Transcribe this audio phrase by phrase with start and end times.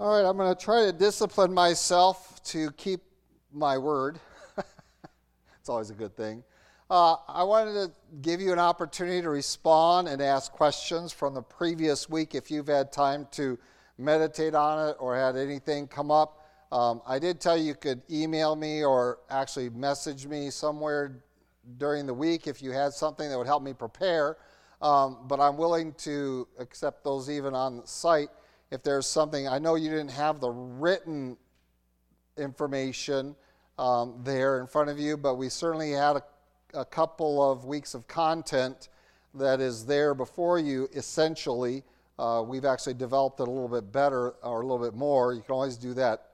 [0.00, 3.02] All right, I'm going to try to discipline myself to keep
[3.52, 4.18] my word.
[5.60, 6.42] it's always a good thing.
[6.90, 7.92] Uh, I wanted to
[8.22, 12.68] give you an opportunity to respond and ask questions from the previous week if you've
[12.68, 13.58] had time to
[13.98, 16.48] meditate on it or had anything come up.
[16.72, 21.22] Um, I did tell you you could email me or actually message me somewhere
[21.76, 24.38] during the week if you had something that would help me prepare.
[24.80, 28.30] Um, but I'm willing to accept those even on the site
[28.72, 29.46] if there's something.
[29.46, 31.36] I know you didn't have the written
[32.38, 33.36] information
[33.78, 36.22] um, there in front of you, but we certainly had a,
[36.72, 38.88] a couple of weeks of content
[39.34, 41.84] that is there before you essentially.
[42.18, 45.34] Uh, we've actually developed it a little bit better or a little bit more.
[45.34, 46.28] You can always do that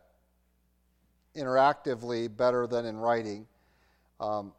[1.35, 3.49] interactively better than in writing.
[4.21, 4.53] Um,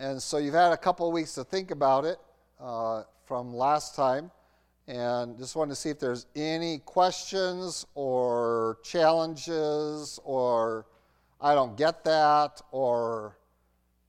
[0.00, 2.18] and so you've had a couple of weeks to think about it
[2.60, 4.32] uh, from last time.
[4.86, 10.86] And just wanted to see if there's any questions or challenges or
[11.40, 13.38] I don't get that or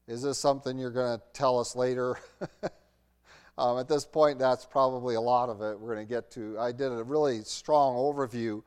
[0.08, 2.18] is this something you're going to tell us later?
[3.58, 6.60] um, at this point, that's probably a lot of it we're going to get to.
[6.60, 8.62] I did a really strong overview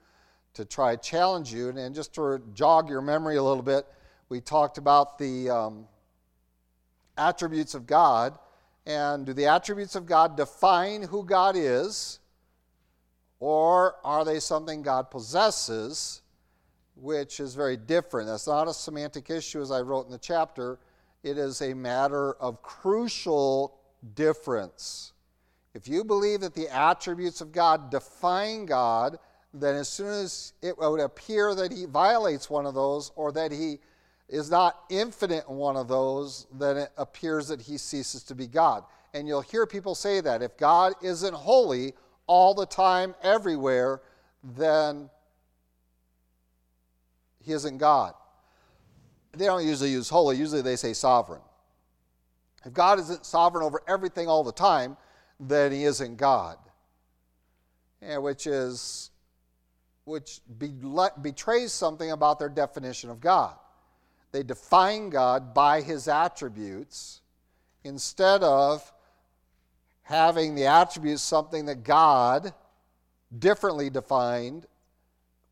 [0.54, 1.68] to try to challenge you.
[1.68, 3.86] And, and just to jog your memory a little bit,
[4.30, 5.86] we talked about the um,
[7.18, 8.38] attributes of God
[8.88, 12.18] and do the attributes of God define who God is?
[13.38, 16.22] Or are they something God possesses,
[16.96, 18.26] which is very different?
[18.28, 20.78] That's not a semantic issue, as I wrote in the chapter.
[21.22, 23.78] It is a matter of crucial
[24.14, 25.12] difference.
[25.74, 29.18] If you believe that the attributes of God define God,
[29.52, 33.52] then as soon as it would appear that he violates one of those or that
[33.52, 33.80] he
[34.28, 38.46] is not infinite in one of those, then it appears that he ceases to be
[38.46, 38.84] God.
[39.14, 40.42] And you'll hear people say that.
[40.42, 41.94] If God isn't holy
[42.26, 44.02] all the time, everywhere,
[44.42, 45.08] then
[47.42, 48.12] he isn't God.
[49.32, 51.40] They don't usually use holy, usually they say sovereign.
[52.64, 54.96] If God isn't sovereign over everything all the time,
[55.40, 56.58] then he isn't God.
[58.02, 59.10] Yeah, which is
[60.04, 60.72] which be,
[61.22, 63.56] betrays something about their definition of God.
[64.32, 67.22] They define God by his attributes
[67.84, 68.92] instead of
[70.02, 72.52] having the attributes something that God,
[73.38, 74.66] differently defined,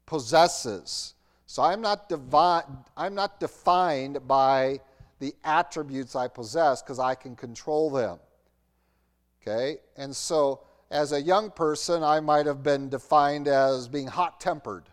[0.06, 1.14] possesses.
[1.47, 2.10] So I'm not,
[2.97, 4.81] I'm not defined by
[5.19, 8.19] the attributes I possess because I can control them.
[9.41, 9.78] Okay?
[9.97, 10.60] And so
[10.91, 14.84] as a young person, I might have been defined as being hot tempered.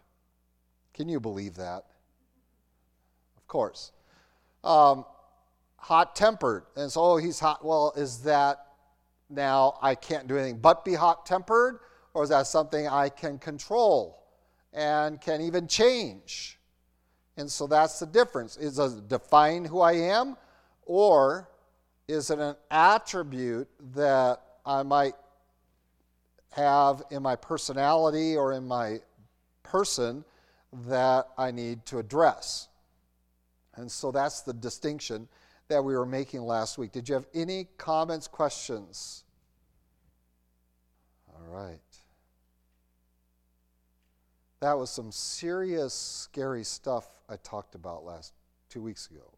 [0.94, 1.86] Can you believe that?
[3.54, 3.92] Course.
[4.64, 5.06] Um,
[5.78, 6.64] hot tempered.
[6.76, 7.64] And so, oh, he's hot.
[7.64, 8.66] Well, is that
[9.30, 11.80] now I can't do anything but be hot tempered?
[12.16, 14.24] Or is that something I can control
[14.74, 16.58] and can even change?
[17.38, 18.58] And so that's the difference.
[18.58, 20.36] Is it define who I am?
[20.86, 21.48] Or
[22.08, 25.14] is it an attribute that I might
[26.52, 29.00] have in my personality or in my
[29.62, 30.26] person
[30.88, 32.68] that I need to address?
[33.76, 35.28] And so that's the distinction
[35.68, 36.92] that we were making last week.
[36.92, 39.24] Did you have any comments, questions?
[41.28, 41.80] All right.
[44.60, 48.34] That was some serious, scary stuff I talked about last
[48.70, 49.34] two weeks ago.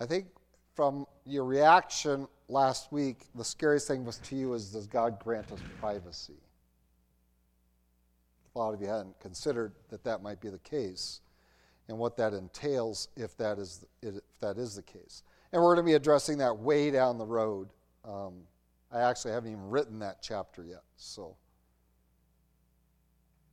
[0.00, 0.26] I think
[0.74, 5.52] from your reaction last week, the scariest thing was to you is does God grant
[5.52, 6.40] us privacy?
[8.54, 11.20] A lot of you hadn't considered that that might be the case
[11.88, 15.22] and what that entails if that is, if that is the case.
[15.52, 17.68] And we're going to be addressing that way down the road.
[18.04, 18.34] Um,
[18.90, 21.36] I actually haven't even written that chapter yet, so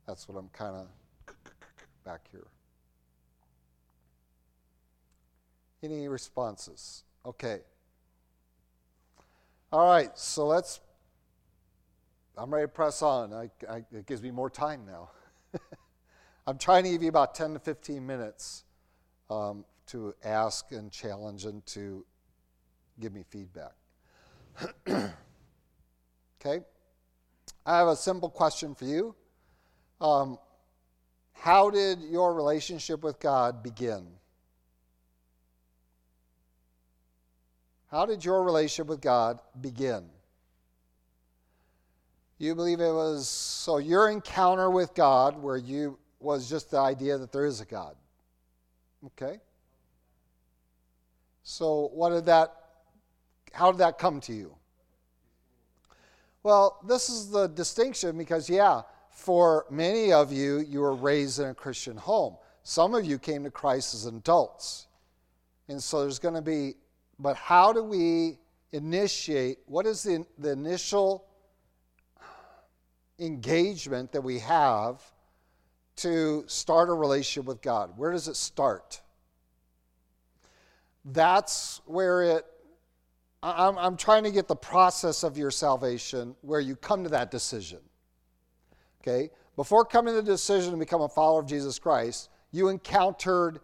[0.06, 1.34] that's what I'm kind of
[2.04, 2.46] back here.
[5.82, 7.04] Any responses?
[7.24, 7.60] Okay.
[9.72, 10.80] All right, so let's.
[12.36, 13.32] I'm ready to press on.
[13.32, 15.10] I, I, it gives me more time now.
[16.46, 18.64] I'm trying to give you about 10 to 15 minutes
[19.28, 22.04] um, to ask and challenge and to
[22.98, 23.72] give me feedback.
[24.88, 26.64] okay?
[27.66, 29.14] I have a simple question for you.
[30.00, 30.38] Um,
[31.32, 34.06] how did your relationship with God begin?
[37.90, 40.04] How did your relationship with God begin?
[42.38, 47.18] You believe it was so your encounter with God, where you was just the idea
[47.18, 47.96] that there is a God.
[49.06, 49.40] Okay?
[51.42, 52.54] So, what did that,
[53.52, 54.54] how did that come to you?
[56.42, 61.48] Well, this is the distinction because, yeah, for many of you, you were raised in
[61.48, 62.36] a Christian home.
[62.62, 64.86] Some of you came to Christ as adults.
[65.68, 66.74] And so there's going to be,
[67.18, 68.38] but how do we
[68.72, 69.58] initiate?
[69.66, 71.26] What is the, the initial
[73.18, 75.02] engagement that we have
[76.02, 77.96] to start a relationship with God?
[77.96, 79.00] Where does it start?
[81.04, 82.46] That's where it,
[83.42, 87.30] I'm, I'm trying to get the process of your salvation where you come to that
[87.30, 87.78] decision.
[89.00, 89.30] Okay?
[89.56, 93.60] Before coming to the decision to become a follower of Jesus Christ, you encountered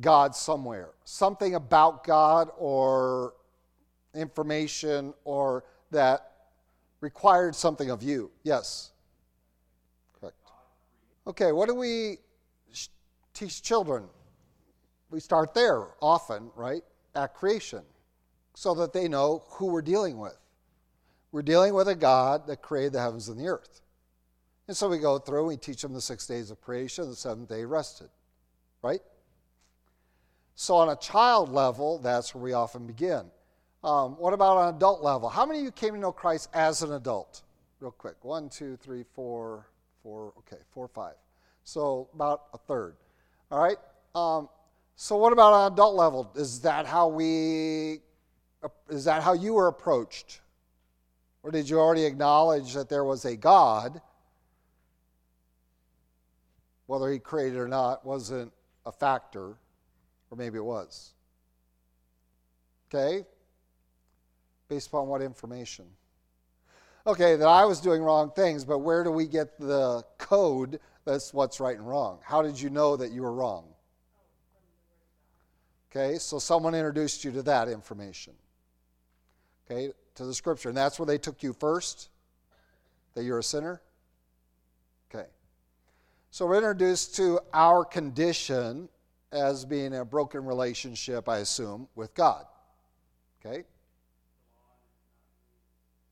[0.00, 0.90] God somewhere.
[1.04, 3.34] Something about God or
[4.14, 6.32] information or that
[7.00, 8.30] required something of you.
[8.42, 8.92] Yes.
[11.26, 12.18] Okay, what do we
[13.32, 14.04] teach children?
[15.10, 16.82] We start there often, right?
[17.14, 17.82] At creation,
[18.54, 20.36] so that they know who we're dealing with.
[21.32, 23.80] We're dealing with a God that created the heavens and the earth.
[24.68, 27.16] And so we go through, and we teach them the six days of creation, the
[27.16, 28.08] seventh day rested,
[28.82, 29.00] right?
[30.54, 33.24] So on a child level, that's where we often begin.
[33.82, 35.28] Um, what about on an adult level?
[35.28, 37.42] How many of you came to know Christ as an adult?
[37.80, 38.16] Real quick.
[38.22, 39.66] One, two, three, four,
[40.04, 41.14] four, okay, four, five.
[41.64, 42.94] So about a third.
[43.50, 43.78] All right?
[44.14, 44.48] Um,
[44.94, 46.30] so what about on adult level?
[46.36, 48.00] Is that how we,
[48.88, 50.42] is that how you were approached?
[51.42, 54.00] Or did you already acknowledge that there was a God?
[56.86, 58.52] Whether he created or not wasn't
[58.84, 59.56] a factor,
[60.30, 61.14] or maybe it was.
[62.88, 63.24] Okay?
[64.68, 65.86] Based upon what information?
[67.06, 71.34] Okay, that I was doing wrong things, but where do we get the code that's
[71.34, 72.18] what's right and wrong?
[72.22, 73.66] How did you know that you were wrong?
[75.90, 78.32] Okay, so someone introduced you to that information.
[79.70, 80.70] Okay, to the scripture.
[80.70, 82.08] And that's where they took you first?
[83.14, 83.80] That you're a sinner?
[85.14, 85.28] Okay.
[86.30, 88.88] So we're introduced to our condition
[89.30, 92.46] as being a broken relationship, I assume, with God.
[93.44, 93.64] Okay?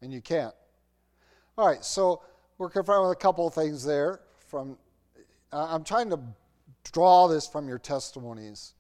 [0.03, 0.55] and you can't.
[1.59, 2.23] All right, so
[2.57, 4.21] we're confronted with a couple of things there.
[4.47, 4.79] From
[5.53, 6.19] I'm trying to
[6.91, 8.73] draw this from your testimonies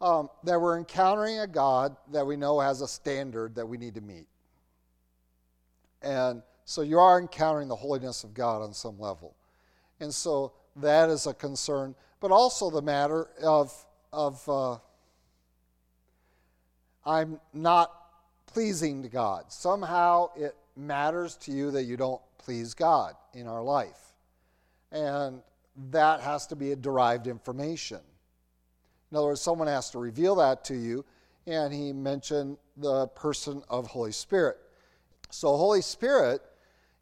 [0.00, 3.94] um, that we're encountering a God that we know has a standard that we need
[3.94, 4.26] to meet,
[6.02, 9.36] and so you are encountering the holiness of God on some level,
[10.00, 11.94] and so that is a concern.
[12.18, 13.72] But also the matter of
[14.12, 14.78] of uh,
[17.06, 17.92] I'm not
[18.46, 19.52] pleasing to God.
[19.52, 24.14] Somehow it matters to you that you don't please God in our life.
[24.92, 25.42] And
[25.90, 28.00] that has to be a derived information.
[29.10, 31.04] In other words, someone has to reveal that to you,
[31.46, 34.56] and he mentioned the person of Holy Spirit.
[35.30, 36.40] So, Holy Spirit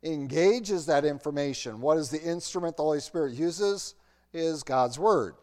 [0.02, 1.80] engages that information.
[1.80, 3.94] What is the instrument the Holy Spirit uses?
[4.32, 5.34] Is God's Word.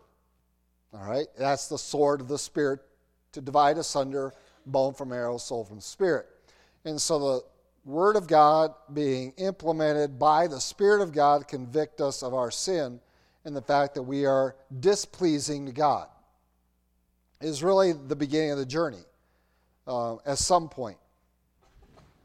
[0.93, 1.27] All right?
[1.37, 2.79] That's the sword of the Spirit
[3.33, 4.33] to divide asunder
[4.65, 6.27] bone from marrow, soul from spirit.
[6.85, 7.41] And so the
[7.85, 13.01] Word of God being implemented by the Spirit of God convict us of our sin
[13.43, 16.07] and the fact that we are displeasing to God
[17.41, 19.03] is really the beginning of the journey
[19.85, 20.97] uh, at some point.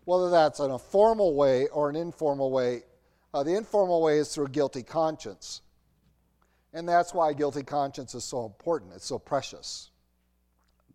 [0.05, 2.82] Whether that's in a formal way or an informal way,
[3.34, 5.61] uh, the informal way is through a guilty conscience.
[6.73, 9.90] And that's why guilty conscience is so important, it's so precious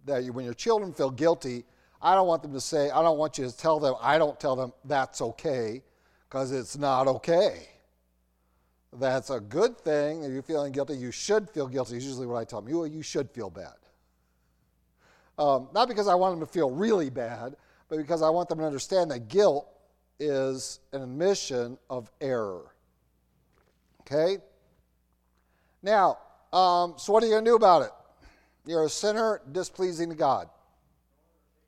[0.06, 1.66] that when your children feel guilty,
[2.04, 4.38] I don't want them to say, I don't want you to tell them, I don't
[4.38, 5.82] tell them that's okay,
[6.28, 7.70] because it's not okay.
[8.92, 10.96] That's a good thing that you're feeling guilty.
[10.96, 12.70] You should feel guilty, usually what I tell them.
[12.70, 13.74] You, you should feel bad.
[15.40, 17.56] Um, not because I want them to feel really bad,
[17.88, 19.68] but because I want them to understand that guilt
[20.20, 22.76] is an admission of error.
[24.02, 24.38] Okay?
[25.82, 26.20] Now,
[26.52, 27.92] um, so what are you going to do about it?
[28.66, 30.50] You're a sinner displeasing to God.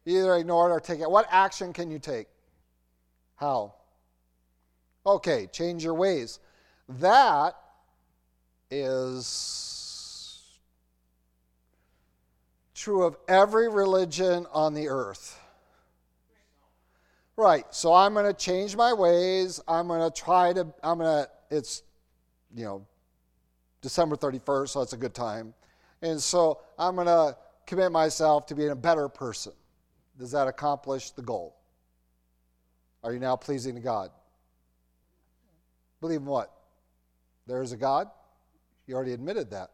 [0.06, 1.10] Either ignore it or take it.
[1.10, 2.28] What action can you take?
[3.36, 3.74] How?
[5.06, 6.40] Okay, change your ways.
[6.88, 7.56] That
[8.72, 10.60] is
[12.74, 15.40] true of every religion on the earth.
[17.38, 19.60] Right, so I'm going to change my ways.
[19.68, 21.84] I'm going to try to, I'm going to, it's,
[22.56, 22.86] you know,
[23.82, 25.54] December 31st, so that's a good time.
[26.02, 27.36] And so I'm going to
[27.66, 29.52] commit myself to being a better person.
[30.18, 31.56] Does that accomplish the goal?
[33.04, 34.10] Are you now pleasing to God?
[36.02, 36.52] Believe in what?
[37.48, 38.10] There is a God?
[38.88, 39.72] You already admitted that.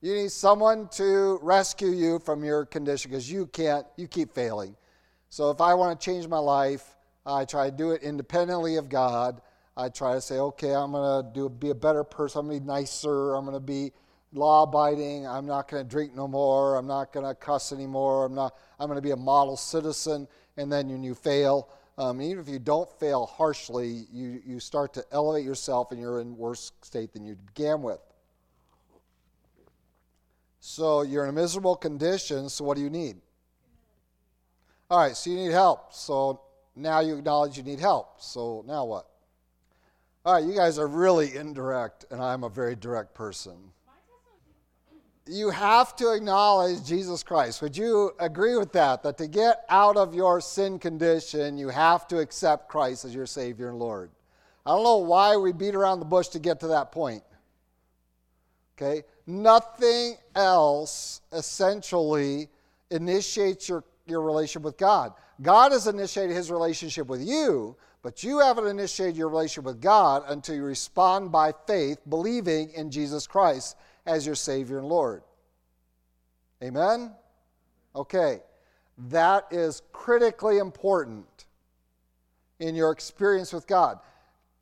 [0.00, 4.76] You need someone to rescue you from your condition because you can't, you keep failing.
[5.28, 8.88] So if I want to change my life, I try to do it independently of
[8.88, 9.40] God.
[9.76, 12.40] I try to say, okay, I'm going to do be a better person.
[12.40, 13.34] I'm going to be nicer.
[13.34, 13.92] I'm going to be
[14.32, 15.26] law abiding.
[15.26, 16.76] I'm not going to drink no more.
[16.76, 18.26] I'm not going to cuss anymore.
[18.26, 18.54] I'm not.
[18.78, 20.28] I'm going to be a model citizen.
[20.56, 21.68] And then when you fail,
[21.98, 26.20] um, even if you don't fail harshly, you, you start to elevate yourself and you're
[26.20, 28.00] in worse state than you began with.
[30.60, 33.16] So you're in a miserable condition, so what do you need?
[34.90, 35.92] All right, so you need help.
[35.92, 36.40] So
[36.76, 38.20] now you acknowledge you need help.
[38.20, 39.06] So now what?
[40.24, 43.56] All right, you guys are really indirect, and I'm a very direct person.
[45.28, 47.60] You have to acknowledge Jesus Christ.
[47.60, 49.02] Would you agree with that?
[49.02, 53.26] That to get out of your sin condition, you have to accept Christ as your
[53.26, 54.10] Savior and Lord.
[54.64, 57.22] I don't know why we beat around the bush to get to that point.
[58.76, 59.02] Okay?
[59.26, 62.48] Nothing else essentially
[62.90, 65.12] initiates your, your relationship with God.
[65.42, 70.22] God has initiated his relationship with you, but you haven't initiated your relationship with God
[70.28, 73.76] until you respond by faith, believing in Jesus Christ
[74.08, 75.22] as your Savior and Lord.
[76.62, 77.12] Amen?
[77.94, 78.40] Okay.
[79.08, 81.46] That is critically important
[82.58, 84.00] in your experience with God.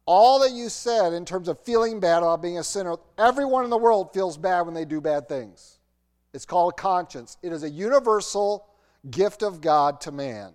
[0.05, 3.71] All that you said in terms of feeling bad about being a sinner, everyone in
[3.71, 5.79] the world feels bad when they do bad things.
[6.35, 7.39] It's called conscience.
[7.43, 8.67] It is a universal
[9.11, 10.53] gift of God to man.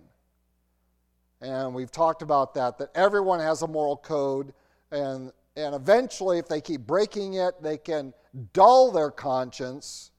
[1.40, 4.52] And we've talked about that, that everyone has a moral code.
[4.92, 8.14] And, and eventually, if they keep breaking it, they can
[8.52, 10.10] dull their conscience,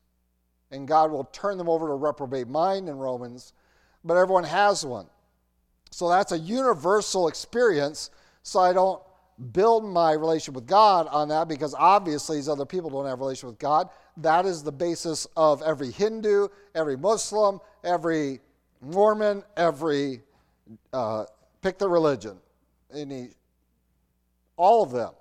[0.71, 3.53] and God will turn them over to reprobate mind in Romans.
[4.03, 5.07] But everyone has one.
[5.89, 8.09] So that's a universal experience.
[8.43, 9.01] So I don't
[9.51, 13.21] build my relationship with God on that because obviously these other people don't have a
[13.21, 13.89] relationship with God.
[14.17, 18.39] That is the basis of every Hindu, every Muslim, every
[18.81, 20.21] Mormon, every
[20.91, 21.25] uh,
[21.61, 22.37] pick the religion,
[22.93, 23.29] any,
[24.57, 25.13] all of them,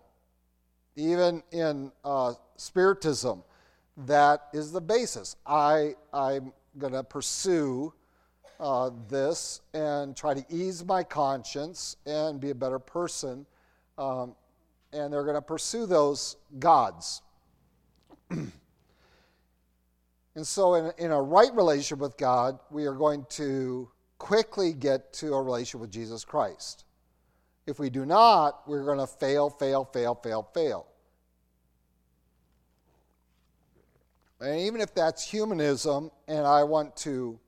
[0.96, 3.42] even in uh, Spiritism,
[4.06, 5.36] that is the basis.
[5.46, 7.92] I, I'm going to pursue
[8.60, 13.46] uh, this and try to ease my conscience and be a better person.
[13.98, 14.34] Um,
[14.92, 17.22] and they're going to pursue those gods.
[18.30, 18.52] and
[20.42, 25.34] so, in, in a right relationship with God, we are going to quickly get to
[25.34, 26.84] a relationship with Jesus Christ.
[27.72, 30.86] If we do not, we're going to fail, fail, fail, fail, fail.
[34.42, 37.40] And even if that's humanism, and I want to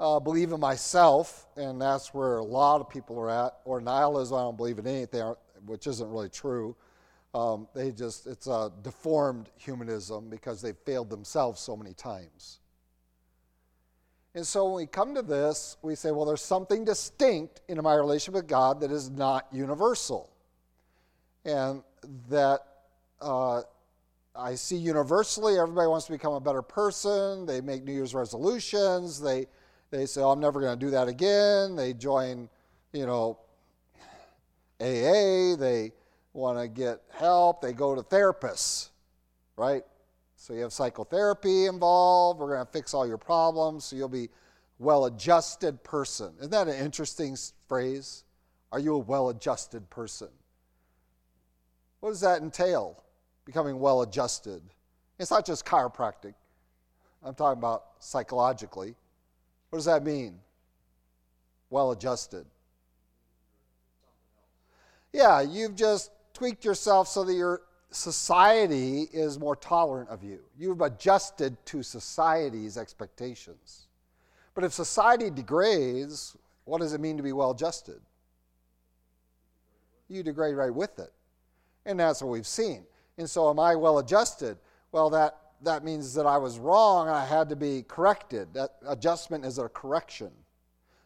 [0.00, 4.34] uh, believe in myself, and that's where a lot of people are at, or nihilism,
[4.34, 5.34] I don't believe in anything,
[5.66, 6.74] which isn't really true.
[7.34, 12.60] Um, they just, it's a deformed humanism because they've failed themselves so many times.
[14.34, 17.94] And so when we come to this, we say, well, there's something distinct in my
[17.94, 20.30] relationship with God that is not universal.
[21.44, 21.82] And
[22.28, 22.60] that
[23.20, 23.62] uh,
[24.34, 27.46] I see universally, everybody wants to become a better person.
[27.46, 29.20] They make New Year's resolutions.
[29.20, 29.46] They,
[29.90, 31.76] they say, oh, I'm never going to do that again.
[31.76, 32.48] They join,
[32.92, 33.38] you know,
[34.80, 35.54] AA.
[35.54, 35.92] They
[36.32, 37.62] want to get help.
[37.62, 38.88] They go to therapists,
[39.56, 39.84] right?
[40.44, 42.38] So you have psychotherapy involved.
[42.38, 44.28] We're going to fix all your problems so you'll be
[44.78, 46.34] well-adjusted person.
[46.38, 47.34] Isn't that an interesting
[47.66, 48.24] phrase?
[48.70, 50.28] Are you a well-adjusted person?
[52.00, 53.02] What does that entail?
[53.46, 54.60] Becoming well-adjusted.
[55.18, 56.34] It's not just chiropractic.
[57.22, 58.94] I'm talking about psychologically.
[59.70, 60.40] What does that mean?
[61.70, 62.44] Well-adjusted.
[65.10, 67.62] Yeah, you've just tweaked yourself so that you're
[67.94, 70.40] society is more tolerant of you.
[70.58, 73.86] You've adjusted to society's expectations.
[74.54, 78.00] But if society degrades, what does it mean to be well adjusted?
[80.08, 81.12] You degrade right with it.
[81.86, 82.84] And that's what we've seen.
[83.18, 84.58] And so, am I well adjusted?
[84.92, 88.54] Well, that, that means that I was wrong and I had to be corrected.
[88.54, 90.30] That adjustment is a correction.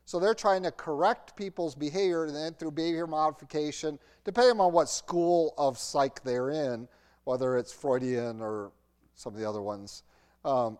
[0.09, 4.88] So they're trying to correct people's behavior and then through behavior modification, depending on what
[4.88, 6.88] school of psych they're in,
[7.25, 8.73] whether it's Freudian or
[9.17, 10.05] some of the other ones.
[10.47, 10.79] Um,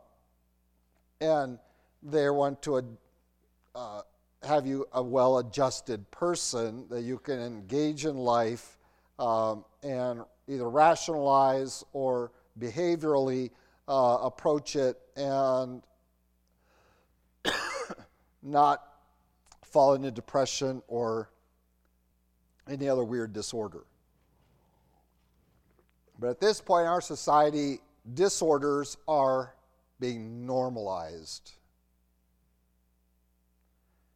[1.21, 1.59] and
[2.03, 2.97] they want to
[3.75, 4.01] uh,
[4.45, 8.79] have you a well adjusted person that you can engage in life
[9.19, 13.51] um, and either rationalize or behaviorally
[13.89, 15.83] uh, approach it and
[18.43, 18.88] not
[19.69, 21.31] fall into depression or
[22.69, 23.85] any other weird disorder.
[26.19, 27.81] But at this point in our society,
[28.15, 29.55] disorders are
[30.01, 31.53] being normalized.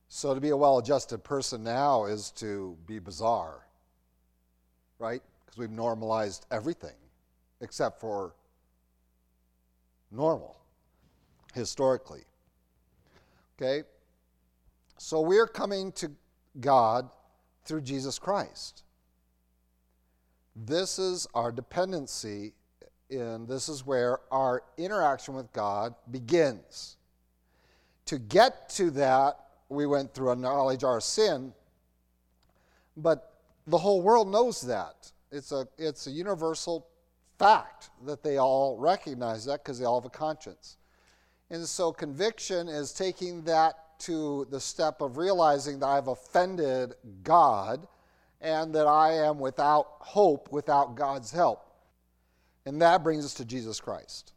[0.08, 3.66] So to be a well adjusted person now is to be bizarre.
[4.98, 5.22] right?
[5.44, 6.94] Because we've normalized everything
[7.60, 8.34] except for
[10.10, 10.56] normal
[11.54, 12.22] historically.
[13.60, 13.82] Okay?
[15.04, 16.12] So we're coming to
[16.60, 17.10] God
[17.64, 18.84] through Jesus Christ.
[20.54, 22.52] This is our dependency,
[23.10, 26.98] and this is where our interaction with God begins.
[28.06, 31.52] To get to that, we went through a knowledge our sin,
[32.96, 33.34] but
[33.66, 35.10] the whole world knows that.
[35.32, 36.86] It's a, it's a universal
[37.40, 40.76] fact that they all recognize that because they all have a conscience.
[41.50, 47.86] And so conviction is taking that to the step of realizing that I've offended God
[48.40, 51.64] and that I am without hope without God's help.
[52.66, 54.32] And that brings us to Jesus Christ.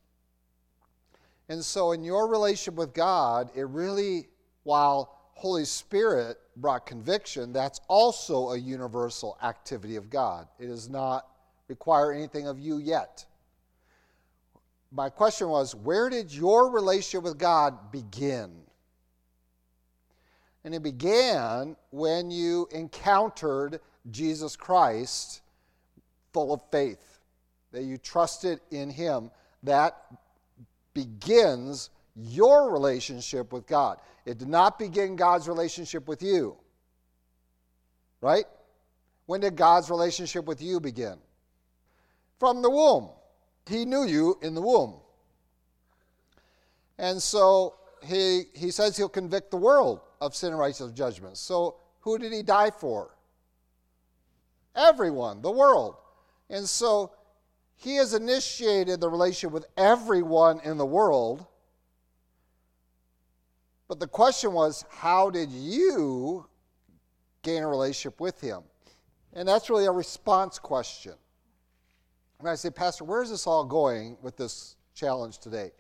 [1.50, 4.30] And so, in your relationship with God, it really,
[4.64, 10.48] while Holy Spirit brought conviction, that's also a universal activity of God.
[10.60, 11.28] It does not
[11.68, 13.26] require anything of you yet.
[14.92, 18.65] My question was where did your relationship with God begin?
[20.66, 23.80] And it began when you encountered
[24.10, 25.42] Jesus Christ
[26.34, 27.20] full of faith,
[27.72, 29.30] that you trusted in Him.
[29.62, 29.96] That
[30.96, 34.00] begins your relationship with God.
[34.26, 36.58] It did not begin God's relationship with you.
[38.20, 38.46] Right?
[39.28, 41.18] When did God's relationship with you begin?
[42.40, 43.10] From the womb.
[43.68, 44.96] He knew you in the womb.
[46.98, 51.38] And so he, he says he'll convict the world of sin and righteous judgment.
[51.38, 53.16] So who did he die for?
[54.76, 55.96] Everyone, the world.
[56.50, 57.12] And so
[57.76, 61.46] he has initiated the relationship with everyone in the world.
[63.88, 66.48] But the question was, how did you
[67.44, 68.64] gain a relationship with him?
[69.34, 71.14] And that's really a response question.
[72.40, 75.72] And I say, Pastor, where is this all going with this challenge today?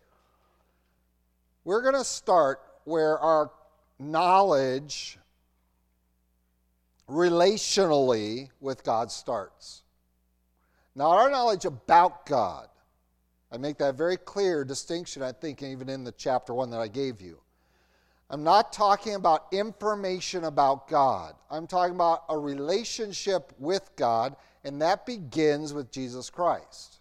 [1.63, 3.51] We're going to start where our
[3.99, 5.17] knowledge
[7.09, 9.83] relationally with God starts.
[10.95, 12.67] Not our knowledge about God.
[13.51, 16.87] I make that very clear distinction, I think, even in the chapter one that I
[16.87, 17.39] gave you.
[18.29, 21.35] I'm not talking about information about God.
[21.51, 26.99] I'm talking about a relationship with God, and that begins with Jesus Christ.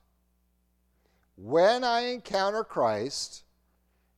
[1.37, 3.43] When I encounter Christ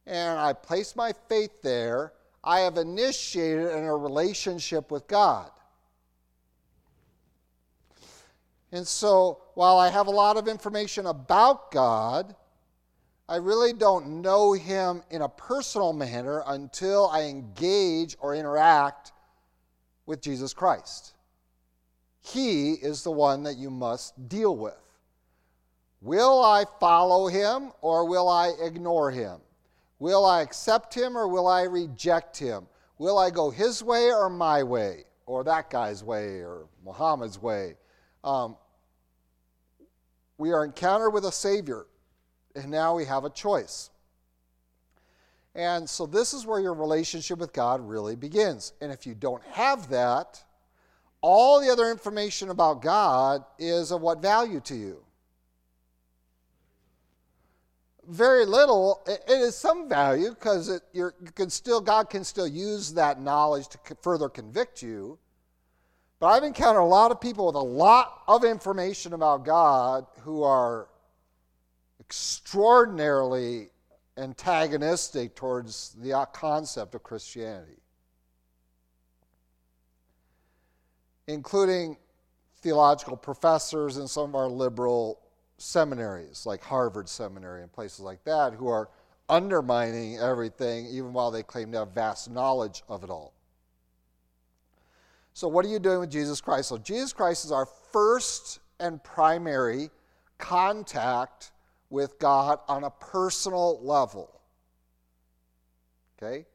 [0.04, 2.12] and I place my faith there,
[2.46, 5.50] I have initiated in a relationship with God.
[8.70, 12.36] And so, while I have a lot of information about God,
[13.28, 19.12] I really don't know Him in a personal manner until I engage or interact
[20.04, 21.14] with Jesus Christ.
[22.20, 24.74] He is the one that you must deal with.
[26.00, 29.40] Will I follow Him or will I ignore Him?
[29.98, 32.66] Will I accept Him or will I reject Him?
[32.98, 35.04] Will I go His way or my way?
[35.26, 37.74] Or that guy's way or Muhammad's way?
[38.22, 38.56] Um,
[40.38, 41.86] we are encountered with a Savior,
[42.54, 43.90] and now we have a choice.
[45.54, 48.74] And so, this is where your relationship with God really begins.
[48.82, 50.44] And if you don't have that,
[51.22, 55.05] all the other information about God is of what value to you?
[58.08, 59.02] Very little.
[59.06, 63.68] It is some value because it you can still God can still use that knowledge
[63.68, 65.18] to further convict you.
[66.18, 70.42] But I've encountered a lot of people with a lot of information about God who
[70.42, 70.88] are
[72.00, 73.68] extraordinarily
[74.16, 77.82] antagonistic towards the uh, concept of Christianity,
[81.26, 81.98] including
[82.62, 85.20] theological professors in some of our liberal
[85.58, 88.88] seminaries, like Harvard Seminary and places like that, who are
[89.28, 93.32] undermining everything, even while they claim to have vast knowledge of it all.
[95.32, 96.68] So, what are you doing with Jesus Christ?
[96.68, 99.90] So, Jesus Christ is our first and primary
[100.38, 101.52] contact
[101.90, 104.40] with God on a personal level.
[106.16, 106.46] Okay?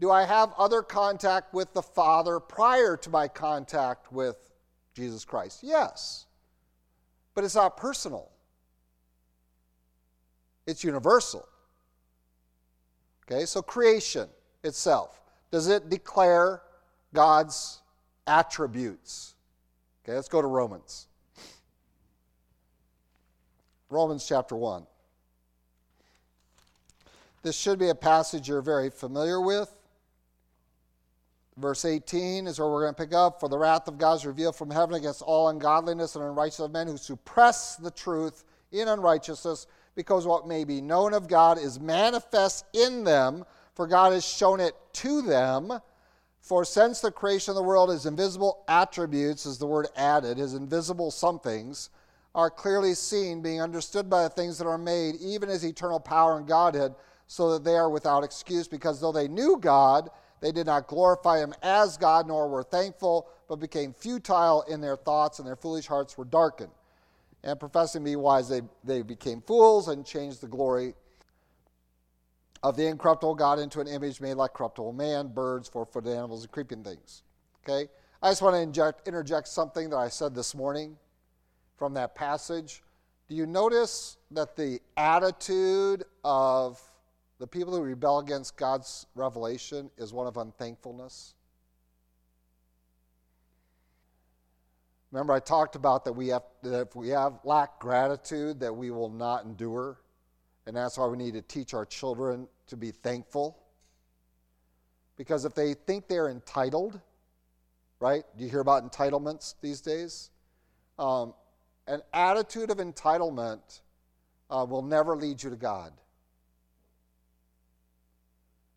[0.00, 4.50] Do I have other contact with the Father prior to my contact with
[4.94, 5.60] Jesus Christ?
[5.62, 6.26] Yes.
[7.34, 8.30] But it's not personal,
[10.66, 11.46] it's universal.
[13.24, 14.28] Okay, so creation
[14.64, 16.60] itself, does it declare
[17.14, 17.82] God's
[18.26, 19.34] attributes.
[20.04, 21.06] Okay, let's go to Romans.
[23.90, 24.86] Romans chapter 1.
[27.42, 29.70] This should be a passage you're very familiar with.
[31.58, 33.38] Verse 18 is where we're going to pick up.
[33.38, 36.72] For the wrath of God is revealed from heaven against all ungodliness and unrighteousness of
[36.72, 41.78] men who suppress the truth in unrighteousness, because what may be known of God is
[41.78, 45.78] manifest in them, for God has shown it to them.
[46.40, 50.54] For since the creation of the world, his invisible attributes, is the word added, his
[50.54, 51.90] invisible somethings,
[52.34, 56.38] are clearly seen, being understood by the things that are made, even as eternal power
[56.38, 56.94] and Godhead,
[57.26, 60.08] so that they are without excuse, because though they knew God,
[60.42, 64.96] they did not glorify him as God, nor were thankful, but became futile in their
[64.96, 66.72] thoughts, and their foolish hearts were darkened.
[67.44, 70.94] And professing to be wise, they, they became fools and changed the glory
[72.64, 76.42] of the incorruptible God into an image made like corruptible man, birds, four footed animals,
[76.42, 77.22] and creeping things.
[77.64, 77.88] Okay?
[78.20, 80.96] I just want to inject, interject something that I said this morning
[81.76, 82.82] from that passage.
[83.28, 86.80] Do you notice that the attitude of
[87.42, 91.34] the people who rebel against God's revelation is one of unthankfulness.
[95.10, 98.92] Remember, I talked about that we have that if we have lack gratitude, that we
[98.92, 99.98] will not endure,
[100.68, 103.58] and that's why we need to teach our children to be thankful.
[105.16, 107.00] Because if they think they're entitled,
[107.98, 108.22] right?
[108.36, 110.30] Do you hear about entitlements these days?
[110.96, 111.34] Um,
[111.88, 113.80] an attitude of entitlement
[114.48, 115.92] uh, will never lead you to God.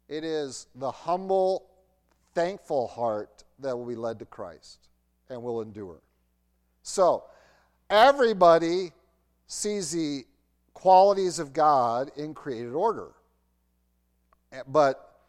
[0.08, 1.66] It is the humble,
[2.34, 4.88] thankful heart that will be led to Christ
[5.30, 6.02] and will endure.
[6.84, 7.24] So,
[7.90, 8.92] everybody
[9.48, 10.26] sees the
[10.74, 13.14] qualities of God in created order.
[14.68, 15.20] But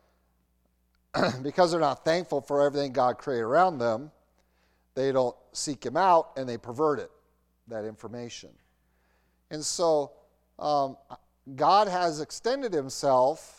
[1.43, 4.11] because they're not thankful for everything God created around them,
[4.95, 7.11] they don't seek Him out and they pervert it,
[7.69, 8.51] that information.
[9.51, 10.12] And so,
[10.59, 10.97] um,
[11.55, 13.56] God has extended Himself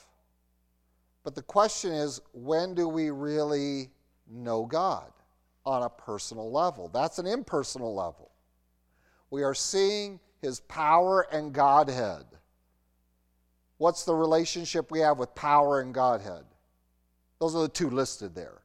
[1.27, 3.89] but the question is when do we really
[4.31, 5.11] know God
[5.65, 6.87] on a personal level?
[6.87, 8.31] That's an impersonal level.
[9.29, 12.23] We are seeing his power and Godhead.
[13.77, 16.45] What's the relationship we have with power and Godhead?
[17.41, 18.61] Those are the two listed there.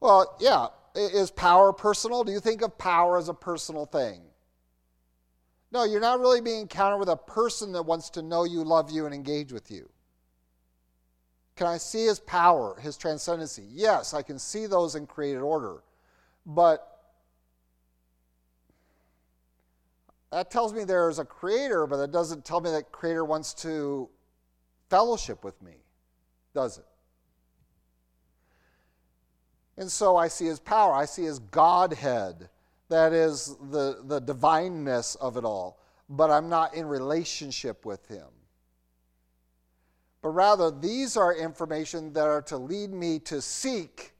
[0.00, 2.24] Well, yeah, is power personal?
[2.24, 4.20] Do you think of power as a personal thing?
[5.72, 8.90] No, you're not really being encountered with a person that wants to know you, love
[8.90, 9.88] you, and engage with you.
[11.56, 13.64] Can I see his power, his transcendency?
[13.70, 15.82] Yes, I can see those in created order.
[16.44, 16.86] But
[20.30, 23.54] that tells me there is a creator, but that doesn't tell me that creator wants
[23.54, 24.10] to
[24.90, 25.76] fellowship with me,
[26.54, 26.86] does it?
[29.78, 32.50] And so I see his power, I see his Godhead
[32.92, 38.26] that is the, the divineness of it all, but I'm not in relationship with him.
[40.20, 44.12] But rather, these are information that are to lead me to seek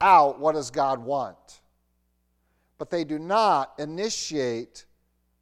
[0.00, 1.60] out what does God want.
[2.78, 4.86] But they do not initiate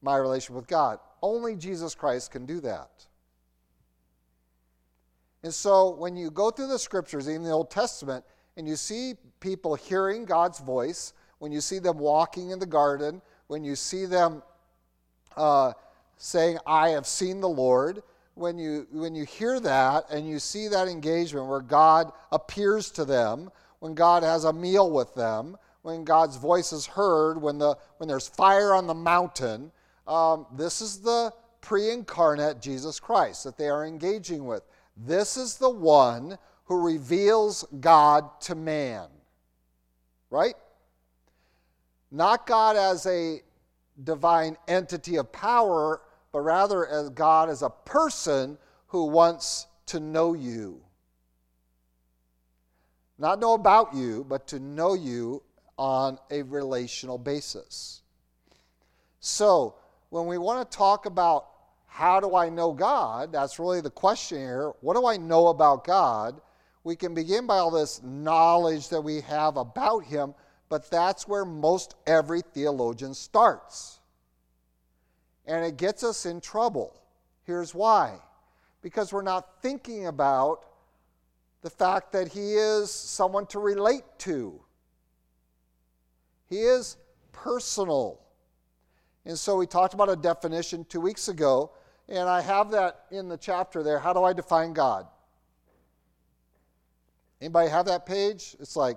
[0.03, 0.99] my relationship with God.
[1.23, 3.07] Only Jesus Christ can do that.
[5.45, 8.25] And so when you go through the scriptures, even the Old Testament,
[8.57, 11.12] and you see people hearing God's voice,
[11.43, 14.45] when you see them walking in the garden, when you see them
[15.37, 15.73] uh,
[16.17, 20.69] saying, I have seen the Lord, when you, when you hear that and you see
[20.69, 23.51] that engagement where God appears to them,
[23.81, 28.09] when God has a meal with them, when God's voice is heard, when, the, when
[28.09, 29.73] there's fire on the mountain,
[30.07, 34.63] um, this is the pre incarnate Jesus Christ that they are engaging with.
[34.97, 39.09] This is the one who reveals God to man.
[40.31, 40.55] Right?
[42.12, 43.40] Not God as a
[44.05, 50.35] divine entity of power, but rather as God as a person who wants to know
[50.35, 50.83] you.
[53.18, 55.42] Not know about you, but to know you
[55.79, 58.03] on a relational basis.
[59.20, 59.77] So,
[60.11, 61.46] when we want to talk about
[61.87, 64.72] how do I know God, that's really the question here.
[64.81, 66.40] What do I know about God?
[66.85, 70.35] We can begin by all this knowledge that we have about Him,
[70.73, 74.01] but that's where most every theologian starts.
[75.45, 76.99] And it gets us in trouble.
[77.45, 78.19] Here's why
[78.81, 80.65] because we're not thinking about
[81.61, 84.59] the fact that he is someone to relate to,
[86.49, 86.97] he is
[87.33, 88.19] personal.
[89.27, 91.73] And so we talked about a definition two weeks ago,
[92.09, 93.99] and I have that in the chapter there.
[93.99, 95.07] How do I define God?
[97.43, 98.57] Anybody have that page?
[98.59, 98.97] It's like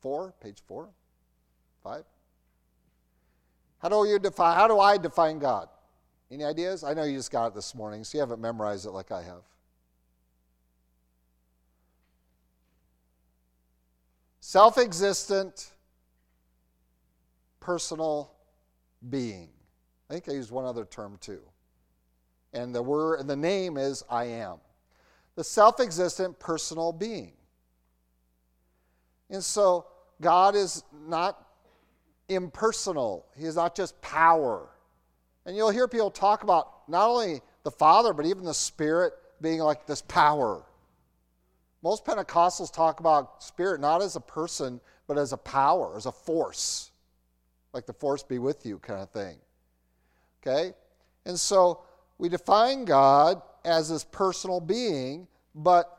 [0.00, 0.90] Four, page four,
[1.82, 2.04] five.
[3.78, 4.56] How do you define?
[4.56, 5.68] How do I define God?
[6.30, 6.82] Any ideas?
[6.84, 9.22] I know you just got it this morning, so you haven't memorized it like I
[9.22, 9.42] have.
[14.46, 15.72] self existent,
[17.58, 18.32] personal
[19.10, 19.48] being.
[20.08, 21.40] I think I used one other term too.
[22.52, 24.58] And the word the name is I am.
[25.34, 27.32] The self-existent personal being.
[29.30, 29.86] And so
[30.20, 31.46] God is not
[32.28, 33.26] impersonal.
[33.36, 34.68] He is not just power.
[35.44, 39.60] And you'll hear people talk about not only the Father, but even the Spirit being
[39.60, 40.62] like this power.
[41.82, 46.12] Most Pentecostals talk about Spirit not as a person, but as a power, as a
[46.12, 46.90] force,
[47.72, 49.36] like the force be with you kind of thing.
[50.42, 50.74] Okay?
[51.26, 51.82] And so
[52.18, 55.92] we define God as this personal being, but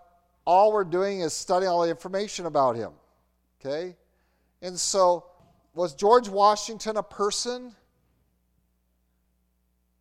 [0.46, 2.92] all we're doing is studying all the information about him.
[3.60, 3.96] Okay?
[4.62, 5.26] And so,
[5.74, 7.76] was George Washington a person?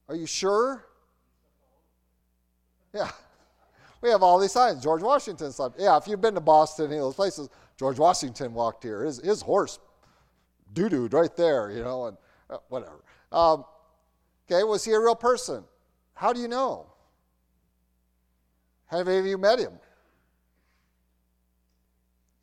[0.08, 0.84] Are you sure?
[2.94, 3.10] Yeah.
[4.02, 4.84] We have all these signs.
[4.84, 5.70] George Washington sign.
[5.78, 9.02] Yeah, if you've been to Boston, any of those places, George Washington walked here.
[9.02, 9.80] His, his horse
[10.74, 12.16] doo dooed right there, you know, and
[12.50, 13.02] uh, whatever.
[13.32, 13.64] Um,
[14.50, 15.64] Okay, was he a real person?
[16.14, 16.86] How do you know?
[18.86, 19.72] Have any of you met him?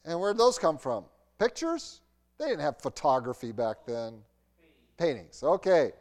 [0.06, 1.06] And where'd those come from?
[1.39, 2.02] Pictures?
[2.38, 4.16] They didn't have photography back then.
[4.98, 5.44] Paintings.
[5.44, 5.92] Okay.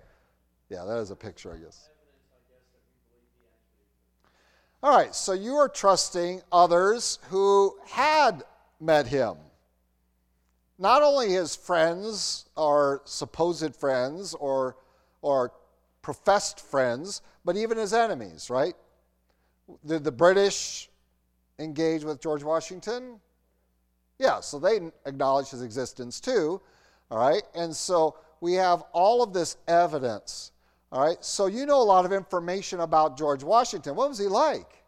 [0.69, 1.88] Yeah, that is a picture, I guess.
[4.83, 8.43] All right, so you are trusting others who had
[8.81, 9.37] met him.
[10.77, 14.77] Not only his friends or supposed friends or,
[15.21, 15.53] or
[16.01, 18.75] professed friends, but even his enemies, right?
[19.87, 20.91] Did the British
[21.61, 23.21] engage with George Washington?
[24.23, 26.61] Yeah, so they acknowledge his existence too,
[27.11, 27.43] all right?
[27.57, 30.53] And so we have all of this evidence,
[30.93, 31.17] all right?
[31.25, 33.97] So you know a lot of information about George Washington.
[33.97, 34.85] What was he like?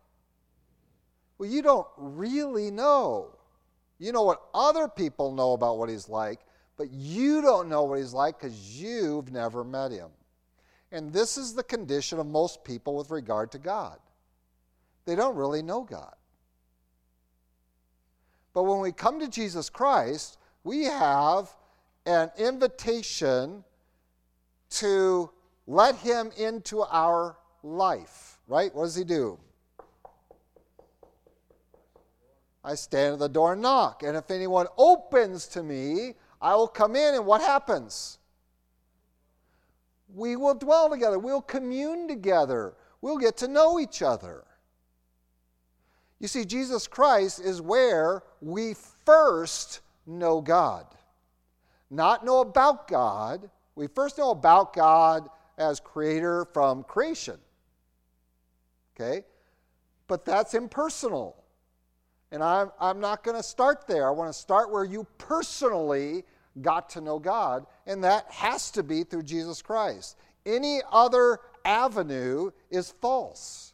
[1.37, 3.37] Well, you don't really know.
[3.99, 6.39] You know what other people know about what he's like,
[6.77, 10.11] but you don't know what he's like because you've never met him.
[10.93, 13.99] And this is the condition of most people with regard to God.
[15.07, 16.15] They don't really know God.
[18.55, 21.51] But when we come to Jesus Christ, we have
[22.07, 23.65] an invitation
[24.71, 25.31] to
[25.67, 28.75] let him into our life, right?
[28.75, 29.39] What does he do?
[32.65, 36.69] I stand at the door and knock, and if anyone opens to me, I will
[36.69, 38.19] come in, and what happens?
[40.15, 41.19] we will dwell together.
[41.19, 42.75] We'll commune together.
[43.01, 44.45] We'll get to know each other.
[46.25, 50.87] You see, Jesus Christ is where we first know God.
[51.91, 53.51] Not know about God.
[53.75, 57.37] We first know about God as creator from creation.
[58.97, 59.27] Okay?
[60.09, 61.45] But that's impersonal.
[62.33, 64.09] And I'm, I'm not going to start there.
[64.09, 66.25] I want to start where you personally
[66.63, 70.17] got to know God, and that has to be through Jesus Christ.
[70.47, 73.74] Any other avenue is false.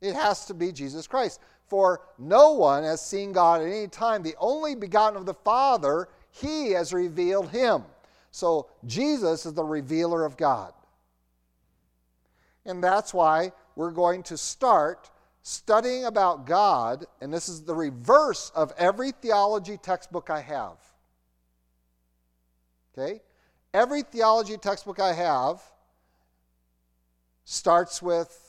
[0.00, 1.40] It has to be Jesus Christ.
[1.66, 4.22] For no one has seen God at any time.
[4.22, 7.84] The only begotten of the Father, he has revealed him.
[8.30, 10.72] So Jesus is the revealer of God.
[12.64, 15.10] And that's why we're going to start
[15.42, 20.76] studying about God, and this is the reverse of every theology textbook I have.
[22.92, 23.22] Okay?
[23.72, 25.62] Every theology textbook I have
[27.44, 28.47] starts with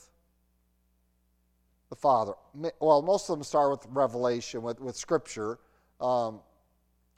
[1.90, 2.32] the Father.
[2.80, 5.58] Well, most of them start with Revelation, with, with Scripture,
[6.00, 6.40] um,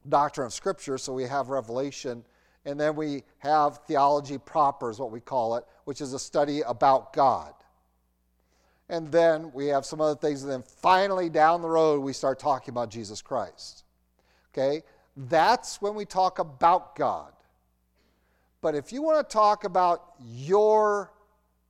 [0.08, 2.24] doctrine of Scripture, so we have Revelation.
[2.64, 6.62] And then we have theology proper, is what we call it, which is a study
[6.62, 7.54] about God
[8.92, 12.38] and then we have some other things, and then finally down the road we start
[12.38, 13.85] talking about Jesus Christ.
[14.52, 14.82] Okay?
[15.16, 17.32] That's when we talk about God.
[18.61, 21.11] But if you want to talk about your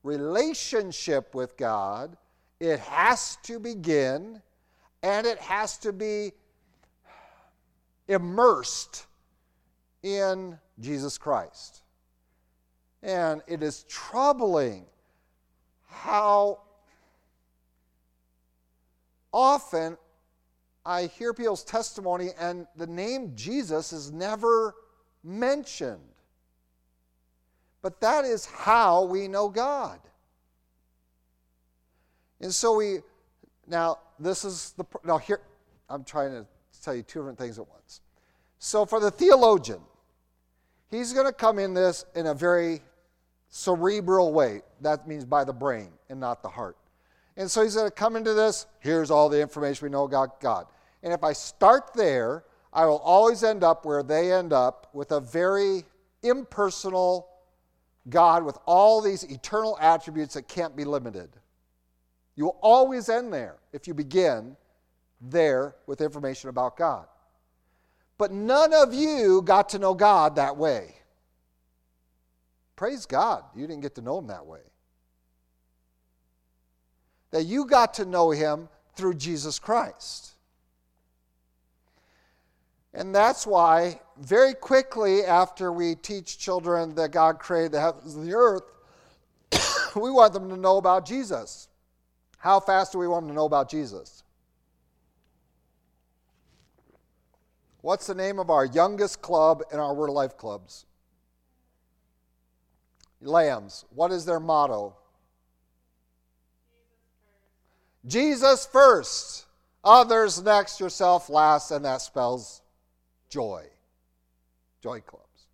[0.03, 2.17] relationship with God,
[2.63, 4.41] it has to begin
[5.03, 6.31] and it has to be
[8.07, 9.07] immersed
[10.05, 11.83] in Jesus Christ.
[13.03, 14.85] And it is troubling
[15.89, 16.61] how
[19.33, 19.99] often
[20.87, 24.77] I hear people's testimony and the name Jesus is never
[25.25, 25.99] mentioned.
[27.83, 29.99] But that is how we know God.
[32.43, 32.99] And so we,
[33.67, 35.41] now this is the, now here,
[35.89, 36.47] I'm trying to
[36.83, 38.01] tell you two different things at once.
[38.59, 39.81] So for the theologian,
[40.91, 42.81] he's going to come in this in a very
[43.49, 44.63] cerebral way.
[44.81, 46.77] That means by the brain and not the heart.
[47.37, 48.67] And so he's going to come into this.
[48.81, 50.67] Here's all the information we know about God.
[51.03, 55.13] And if I start there, I will always end up where they end up with
[55.13, 55.85] a very
[56.23, 57.29] impersonal
[58.09, 61.31] God with all these eternal attributes that can't be limited.
[62.37, 64.57] You will always end there if you begin
[65.21, 67.07] there with information about God.
[68.19, 70.97] But none of you got to know God that way.
[72.77, 74.61] Praise God, you didn't get to know Him that way.
[77.31, 80.33] That you got to know Him through Jesus Christ.
[82.95, 88.29] And that's why, very quickly after we teach children that God created the heavens and
[88.29, 88.65] the earth,
[89.97, 91.69] we want them to know about Jesus.
[92.43, 94.25] How fast do we want them to know about Jesus?
[97.83, 100.85] What's the name of our youngest club in our Word Life clubs?
[103.21, 103.85] Lambs.
[103.95, 104.97] What is their motto?
[108.07, 109.47] Jesus first,
[109.85, 112.61] others next, yourself last, and that spells
[113.29, 113.65] joy.
[114.83, 115.47] Joy clubs.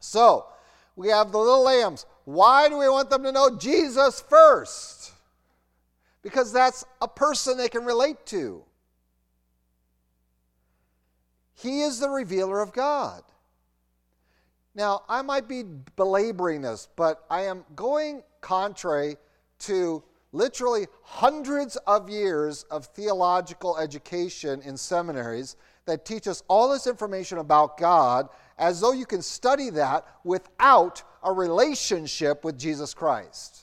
[0.00, 0.48] So,
[0.96, 2.04] we have the little lambs.
[2.26, 5.12] Why do we want them to know Jesus first?
[6.22, 8.64] Because that's a person they can relate to.
[11.54, 13.22] He is the revealer of God.
[14.74, 15.64] Now, I might be
[15.96, 19.16] belaboring this, but I am going contrary
[19.60, 26.86] to literally hundreds of years of theological education in seminaries that teach us all this
[26.86, 33.61] information about God as though you can study that without a relationship with Jesus Christ.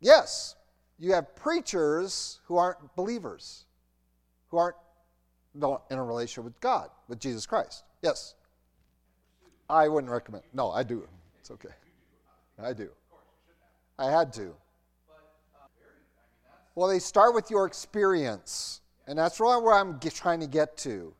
[0.00, 0.56] Yes,
[0.98, 3.64] you have preachers who aren't believers,
[4.48, 4.76] who aren't
[5.54, 7.84] in a relationship with God, with Jesus Christ.
[8.02, 8.34] Yes.
[9.68, 10.44] I wouldn't recommend.
[10.52, 11.06] No, I do.
[11.38, 11.68] It's okay.
[12.62, 12.88] I do.
[13.98, 14.54] I had to.
[16.74, 18.80] Well, they start with your experience.
[19.06, 21.12] And that's really where I'm trying to get to.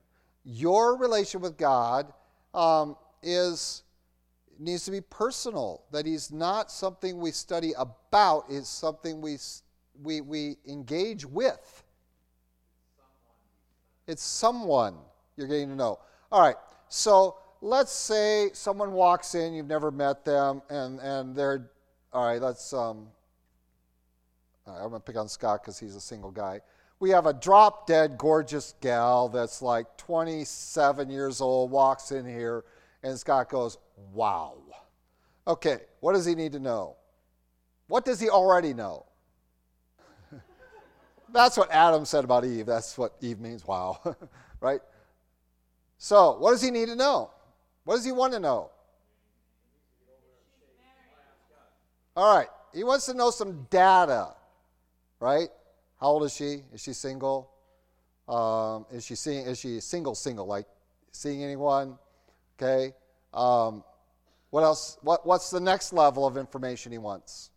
[0.45, 2.13] Your relation with God
[2.55, 3.83] um, is
[4.61, 5.83] needs to be personal.
[5.91, 9.39] That He's not something we study about; is something we
[10.03, 11.85] we we engage with.
[14.07, 14.97] It's someone
[15.37, 15.99] you're getting to know.
[16.31, 16.57] All right.
[16.89, 21.71] So let's say someone walks in, you've never met them, and and they're
[22.13, 22.41] all right.
[22.41, 23.09] Let's um.
[24.67, 26.61] Right, I'm gonna pick on Scott because he's a single guy
[27.01, 32.63] we have a drop dead gorgeous gal that's like 27 years old, walks in here,
[33.03, 33.79] and Scott goes,
[34.13, 34.59] Wow.
[35.47, 36.97] Okay, what does he need to know?
[37.89, 39.07] What does he already know?
[41.33, 42.67] That's what Adam said about Eve.
[42.67, 43.99] That's what Eve means, wow,
[44.61, 44.81] right?
[45.99, 47.31] So, what does he need to know?
[47.85, 48.71] What does he want to know?
[52.17, 54.35] All right, he wants to know some data,
[55.21, 55.49] right?
[55.99, 56.63] How old is she?
[56.73, 57.51] Is she single?
[58.29, 59.47] Um, is she seeing?
[59.47, 60.15] Is she single?
[60.15, 60.47] Single?
[60.47, 60.67] Like
[61.13, 61.99] seeing anyone?
[62.61, 62.93] Okay.
[63.33, 63.83] Um,
[64.51, 64.99] what else?
[65.03, 67.51] What, what's the next level of information he wants?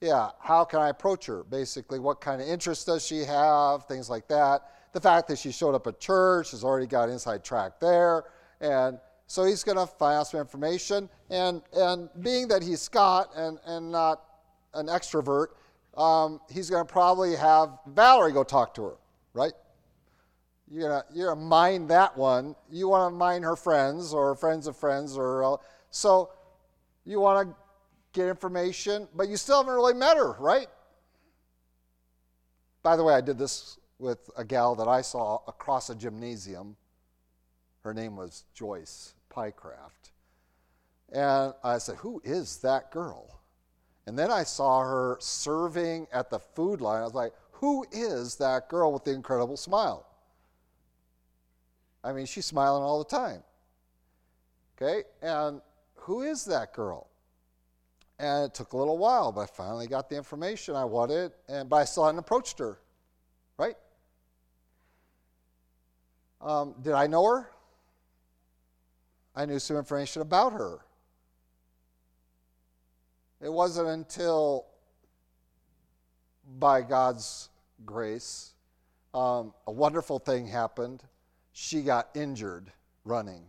[0.00, 0.30] Yeah.
[0.40, 1.44] How can I approach her?
[1.44, 3.86] Basically, what kind of interest does she have?
[3.86, 4.62] Things like that.
[4.92, 8.24] The fact that she showed up at church has already got inside track there,
[8.60, 11.08] and so he's going to find out some information.
[11.30, 14.22] And and being that he's Scott and and not
[14.74, 15.48] an extrovert,
[15.96, 18.94] um, he's going to probably have Valerie go talk to her,
[19.32, 19.52] right?
[20.70, 22.54] You're going you're gonna mind that one.
[22.70, 25.16] You want to mind her friends or friends of friends.
[25.16, 25.56] or uh,
[25.90, 26.30] So
[27.04, 27.56] you want to
[28.12, 30.68] get information, but you still haven't really met her, right?
[32.82, 36.76] By the way, I did this with a gal that I saw across a gymnasium.
[37.82, 40.12] Her name was Joyce Pycraft.
[41.12, 43.40] And I said, Who is that girl?
[44.06, 47.00] And then I saw her serving at the food line.
[47.00, 50.06] I was like, who is that girl with the incredible smile?
[52.02, 53.42] I mean, she's smiling all the time.
[54.80, 55.60] Okay, and
[55.94, 57.08] who is that girl?
[58.18, 61.68] And it took a little while, but I finally got the information I wanted, and
[61.68, 62.78] but I still hadn't approached her,
[63.58, 63.76] right?
[66.40, 67.50] Um, did I know her?
[69.34, 70.80] I knew some information about her.
[73.40, 74.66] It wasn't until,
[76.58, 77.48] by God's
[77.86, 78.52] grace,
[79.14, 81.02] um, a wonderful thing happened.
[81.62, 82.72] She got injured
[83.04, 83.44] running,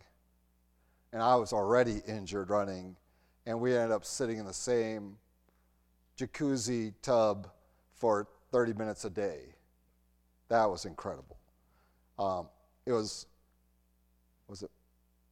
[1.14, 2.98] and I was already injured running,
[3.46, 5.16] and we ended up sitting in the same
[6.18, 7.48] jacuzzi tub
[7.94, 9.56] for 30 minutes a day.
[10.50, 11.38] That was incredible.
[12.20, 12.50] Um,
[12.86, 13.28] it was,
[14.50, 14.72] was it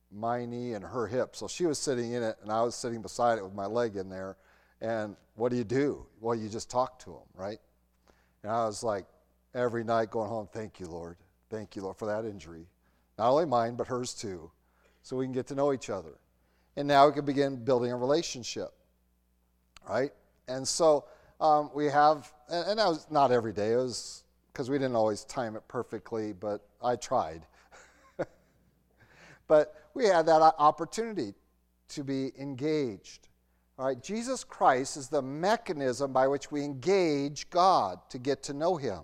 [0.09, 1.35] my knee and her hip?
[1.35, 3.97] So she was sitting in it, and I was sitting beside it with my leg
[3.97, 4.37] in there
[4.79, 6.05] and what do you do?
[6.21, 7.59] Well, you just talk to them, right?
[8.41, 9.05] And I was like,
[9.53, 11.17] every night going home, thank you, Lord.
[11.49, 12.67] Thank you, Lord, for that injury.
[13.17, 14.51] Not only mine, but hers too.
[15.01, 16.17] So we can get to know each other.
[16.75, 18.71] And now we can begin building a relationship.
[19.87, 20.11] Right?
[20.47, 21.05] And so
[21.41, 24.95] um, we have, and, and that was not every day, it was because we didn't
[24.95, 27.45] always time it perfectly, but I tried.
[29.47, 31.33] but we had that opportunity
[31.89, 33.29] to be engaged.
[33.77, 38.53] All right, Jesus Christ is the mechanism by which we engage God to get to
[38.53, 39.03] know Him.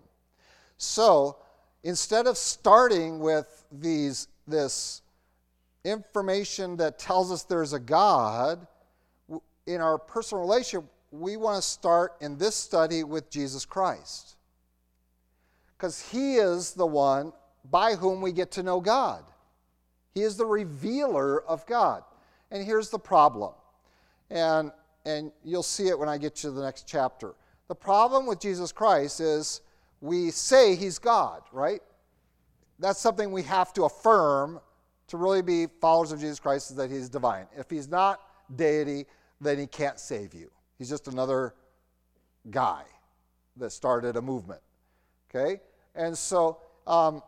[0.77, 1.37] So
[1.85, 5.03] instead of starting with these, this
[5.85, 8.67] information that tells us there's a God,
[9.67, 14.35] in our personal relationship, we want to start in this study with Jesus Christ.
[15.77, 17.31] Because He is the one
[17.69, 19.23] by whom we get to know God.
[20.15, 22.03] He is the revealer of God.
[22.49, 23.53] And here's the problem.
[24.31, 24.71] And,
[25.05, 27.35] and you'll see it when I get to the next chapter.
[27.67, 29.61] The problem with Jesus Christ is
[30.05, 31.81] we say he's God, right?
[32.79, 34.59] That's something we have to affirm
[35.07, 37.47] to really be followers of Jesus Christ is that he's divine.
[37.57, 38.21] If he's not
[38.55, 39.05] deity,
[39.41, 40.51] then he can't save you.
[40.77, 41.55] He's just another
[42.49, 42.83] guy
[43.57, 44.61] that started a movement.
[45.29, 45.61] Okay?
[45.95, 47.21] And so um,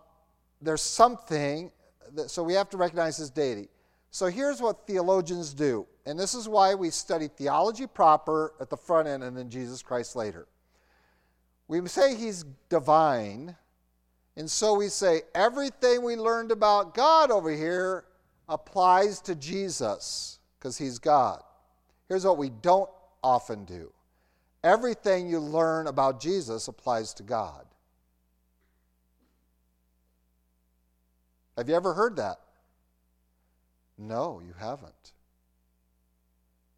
[0.62, 1.72] there's something,
[2.14, 3.70] that, so we have to recognize his deity.
[4.12, 8.78] So here's what theologians do, and this is why we study theology proper at the
[8.78, 10.48] front end and then Jesus Christ later.
[11.68, 13.56] We say he's divine,
[14.38, 18.06] and so we say everything we learned about God over here
[18.48, 21.42] applies to Jesus because he's God.
[22.08, 22.90] Here's what we don't
[23.24, 23.92] often do
[24.64, 27.66] everything you learn about Jesus applies to God.
[31.58, 32.38] Have you ever heard that?
[33.98, 35.14] No, you haven't.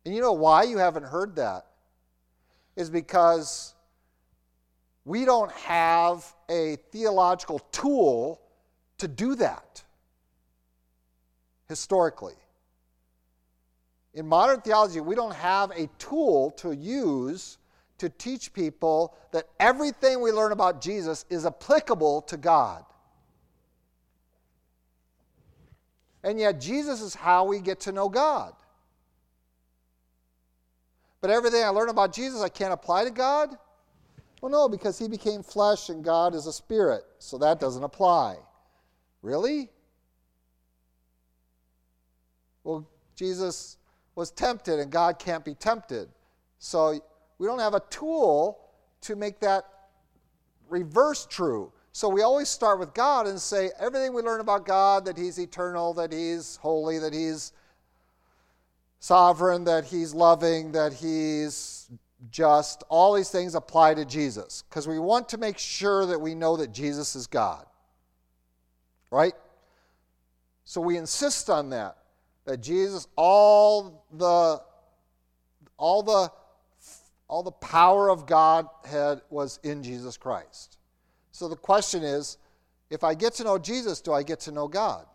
[0.05, 1.65] And you know why you haven't heard that?
[2.75, 3.73] Is because
[5.09, 8.39] we don't have a theological tool
[8.99, 9.83] to do that
[11.67, 12.35] historically.
[14.13, 17.57] In modern theology, we don't have a tool to use
[17.97, 22.85] to teach people that everything we learn about Jesus is applicable to God.
[26.23, 28.53] And yet, Jesus is how we get to know God.
[31.19, 33.57] But everything I learn about Jesus, I can't apply to God?
[34.41, 38.37] Well, no, because he became flesh and God is a spirit, so that doesn't apply.
[39.21, 39.69] Really?
[42.63, 43.77] Well, Jesus
[44.15, 46.09] was tempted and God can't be tempted.
[46.57, 46.99] So
[47.37, 48.59] we don't have a tool
[49.01, 49.65] to make that
[50.69, 51.71] reverse true.
[51.91, 55.37] So we always start with God and say everything we learn about God that He's
[55.37, 57.51] eternal, that He's holy, that He's
[58.99, 61.78] sovereign, that He's loving, that He's
[62.31, 66.35] just, all these things apply to Jesus because we want to make sure that we
[66.35, 67.65] know that Jesus is God.
[69.11, 69.33] Right?
[70.65, 71.97] So we insist on that.
[72.45, 74.61] That Jesus, all the
[75.77, 76.31] all the
[77.27, 80.77] all the power of God had was in Jesus Christ.
[81.31, 82.37] So the question is
[82.89, 85.05] if I get to know Jesus, do I get to know God?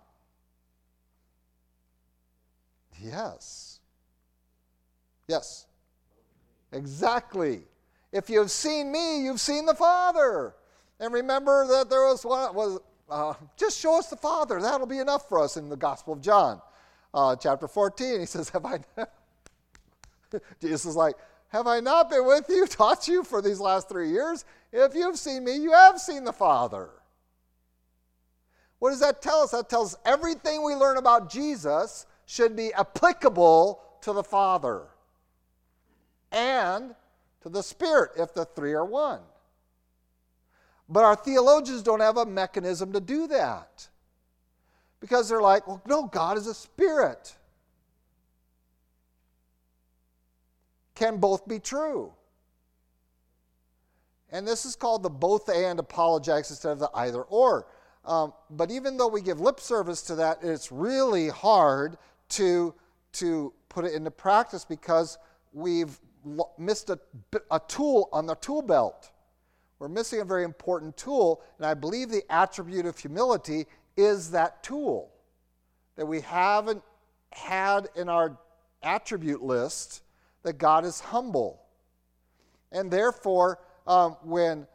[3.00, 3.80] Yes.
[5.28, 5.66] Yes.
[6.74, 7.62] Exactly.
[8.12, 10.54] If you've seen me, you've seen the Father.
[11.00, 14.60] And remember that there was one was uh, just show us the Father.
[14.60, 16.60] That'll be enough for us in the Gospel of John,
[17.12, 18.20] uh, chapter 14.
[18.20, 18.80] He says, "Have I?"
[20.60, 21.14] Jesus is like,
[21.48, 24.44] have I not been with you, taught you for these last three years?
[24.72, 26.90] If you've seen me, you have seen the Father.
[28.80, 29.52] What does that tell us?
[29.52, 34.88] That tells us everything we learn about Jesus should be applicable to the Father
[36.34, 36.94] and
[37.42, 39.20] to the Spirit if the three are one.
[40.88, 43.88] But our theologians don't have a mechanism to do that
[45.00, 47.34] because they're like, well, no, God is a spirit.
[50.94, 52.12] can both be true.
[54.30, 57.66] And this is called the both and apologetics instead of the either or.
[58.04, 61.96] Um, but even though we give lip service to that, it's really hard
[62.30, 62.74] to,
[63.12, 65.18] to put it into practice because
[65.52, 65.98] we've
[66.58, 66.98] missed a,
[67.50, 69.10] a tool on the tool belt.
[69.78, 73.66] We're missing a very important tool, and I believe the attribute of humility
[73.96, 75.10] is that tool
[75.96, 76.82] that we haven't
[77.32, 78.38] had in our
[78.82, 80.02] attribute list
[80.42, 81.60] that God is humble.
[82.72, 84.66] And therefore, um, when,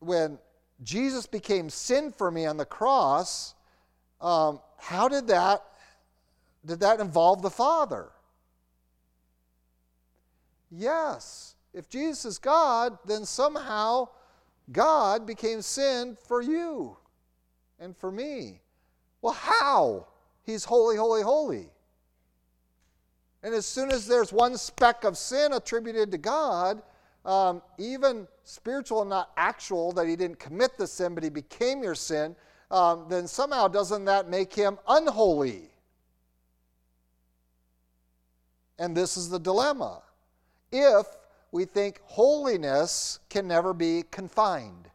[0.00, 0.38] when
[0.82, 3.54] Jesus became sin for me on the cross,
[4.20, 5.64] um, how did that,
[6.64, 8.08] did that involve the Father?
[10.76, 11.54] Yes.
[11.72, 14.08] If Jesus is God, then somehow
[14.70, 16.96] God became sin for you
[17.78, 18.60] and for me.
[19.22, 20.06] Well, how?
[20.44, 21.68] He's holy, holy, holy.
[23.42, 26.82] And as soon as there's one speck of sin attributed to God,
[27.24, 31.82] um, even spiritual and not actual, that he didn't commit the sin, but he became
[31.82, 32.36] your sin,
[32.70, 35.70] um, then somehow doesn't that make him unholy?
[38.78, 40.02] And this is the dilemma.
[40.72, 41.06] If
[41.52, 44.90] we think holiness can never be confined,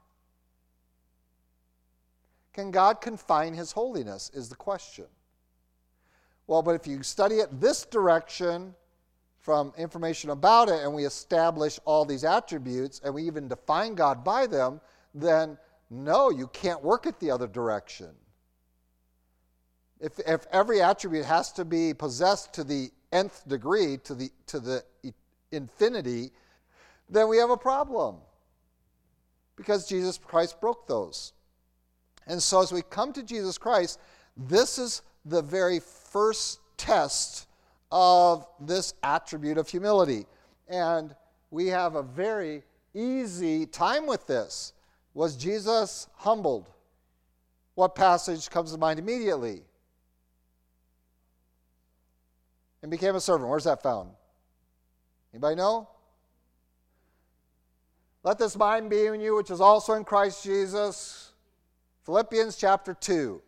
[2.53, 4.29] can God confine his holiness?
[4.33, 5.05] Is the question.
[6.47, 8.75] Well, but if you study it this direction
[9.39, 14.23] from information about it and we establish all these attributes and we even define God
[14.23, 14.81] by them,
[15.15, 15.57] then
[15.89, 18.09] no, you can't work it the other direction.
[19.99, 24.59] If, if every attribute has to be possessed to the nth degree, to the, to
[24.59, 24.83] the
[25.51, 26.31] infinity,
[27.09, 28.17] then we have a problem
[29.55, 31.33] because Jesus Christ broke those.
[32.27, 33.99] And so, as we come to Jesus Christ,
[34.37, 37.47] this is the very first test
[37.91, 40.25] of this attribute of humility.
[40.67, 41.15] And
[41.49, 44.73] we have a very easy time with this.
[45.13, 46.69] Was Jesus humbled?
[47.75, 49.61] What passage comes to mind immediately?
[52.81, 53.49] And became a servant.
[53.49, 54.11] Where's that found?
[55.33, 55.87] Anybody know?
[58.23, 61.31] Let this mind be in you, which is also in Christ Jesus.
[62.03, 63.41] Philippians chapter 2.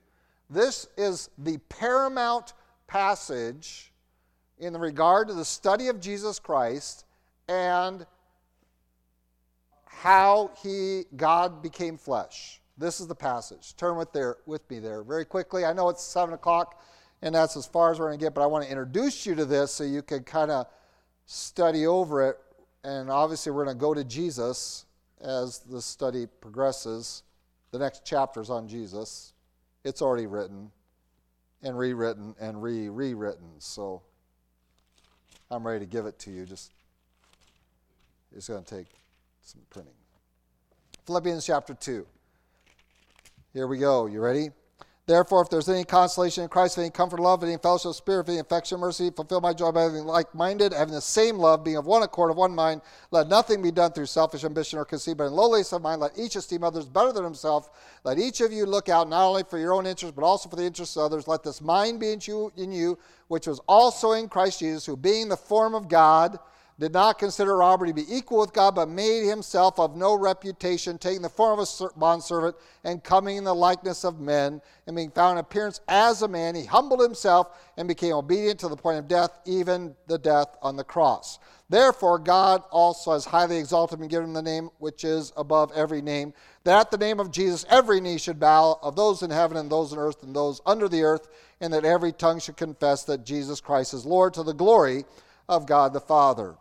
[0.50, 2.54] This is the paramount
[2.88, 3.92] passage
[4.60, 7.06] in regard to the study of Jesus Christ
[7.48, 8.06] and
[9.86, 12.62] how he God became flesh.
[12.78, 13.76] This is the passage.
[13.76, 15.66] Turn with there with me there very quickly.
[15.66, 16.82] I know it's seven o'clock,
[17.22, 19.36] and that's as far as we're going to get, but I want to introduce you
[19.36, 20.68] to this so you can kind of
[21.26, 22.38] study over it
[22.84, 24.86] and obviously, we're going to go to Jesus
[25.22, 27.24] as the study progresses.
[27.72, 29.34] The next chapter is on Jesus.
[29.86, 30.70] It's already written
[31.62, 33.48] and rewritten and re rewritten.
[33.60, 34.02] So
[35.50, 36.46] I'm ready to give it to you.
[36.46, 36.72] Just
[38.36, 38.88] it's going to take
[39.42, 39.94] some printing.
[41.06, 42.06] Philippians chapter 2.
[43.54, 44.08] Here we go.
[44.08, 44.50] You ready?
[45.06, 48.38] Therefore, if there's any consolation in Christ, any comfort, love, any fellowship, of spirit, any
[48.38, 52.04] affection, mercy, fulfill my joy by being like-minded, having the same love, being of one
[52.04, 52.82] accord, of one mind.
[53.12, 56.18] Let nothing be done through selfish ambition or conceit, but in lowliness of mind, let
[56.18, 57.70] each esteem others better than himself.
[58.06, 60.56] Let each of you look out not only for your own interest, but also for
[60.56, 61.28] the interests of others.
[61.28, 62.98] Let this mind be in you, in you
[63.28, 66.40] which was also in Christ Jesus, who being the form of God,
[66.80, 70.98] did not consider robbery to be equal with God, but made himself of no reputation,
[70.98, 75.12] taking the form of a bondservant and coming in the likeness of men, and being
[75.12, 77.48] found in appearance as a man, he humbled himself
[77.78, 81.40] and became obedient to the point of death, even the death on the cross.
[81.70, 85.72] Therefore, God also has highly exalted him and given him the name which is above
[85.74, 86.34] every name,
[86.66, 89.72] that at the name of Jesus every knee should bow, of those in heaven and
[89.72, 91.30] those on earth and those under the earth,
[91.62, 95.06] and that every tongue should confess that Jesus Christ is Lord to the glory
[95.48, 96.56] of God the Father.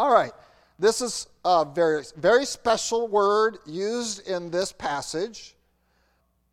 [0.00, 0.32] All right.
[0.78, 5.54] This is a very, very special word used in this passage.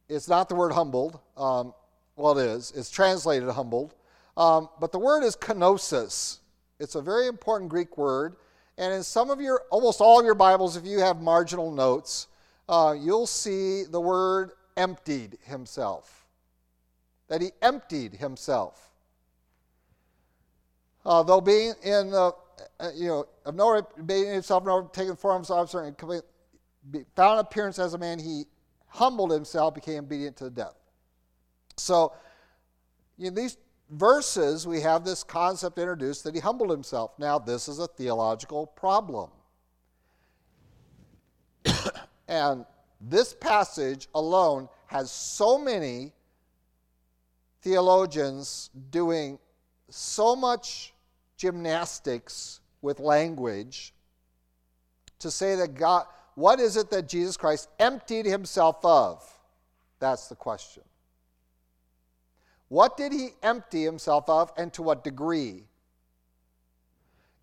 [0.10, 1.22] It's not the word humbled.
[1.38, 1.74] Um,
[2.18, 2.74] well, it is.
[2.76, 3.96] It's translated humbled.
[4.36, 6.40] Um, but the word is kenosis.
[6.82, 8.36] It's a very important Greek word.
[8.78, 12.28] And in some of your, almost all of your Bibles, if you have marginal notes,
[12.68, 16.26] uh, you'll see the word emptied himself.
[17.30, 18.92] That he emptied himself.
[21.06, 25.12] Uh, though being in the Uh, uh, you know, of no made himself no taking
[25.12, 25.98] the form of officer and
[27.16, 28.46] found appearance as a man, he
[28.88, 30.76] humbled himself, became obedient to death.
[31.78, 32.14] So,
[33.20, 33.58] in these
[33.90, 37.12] verses, we have this concept introduced that he humbled himself.
[37.18, 39.30] Now, this is a theological problem.
[42.28, 42.66] and
[43.00, 46.14] this passage alone has so many
[47.62, 49.38] theologians doing
[49.90, 50.94] so much
[51.38, 53.94] gymnastics with language
[55.20, 59.24] to say that God, what is it that Jesus Christ emptied himself of?
[60.00, 60.84] That's the question.
[62.70, 65.64] What did he empty himself of and to what degree?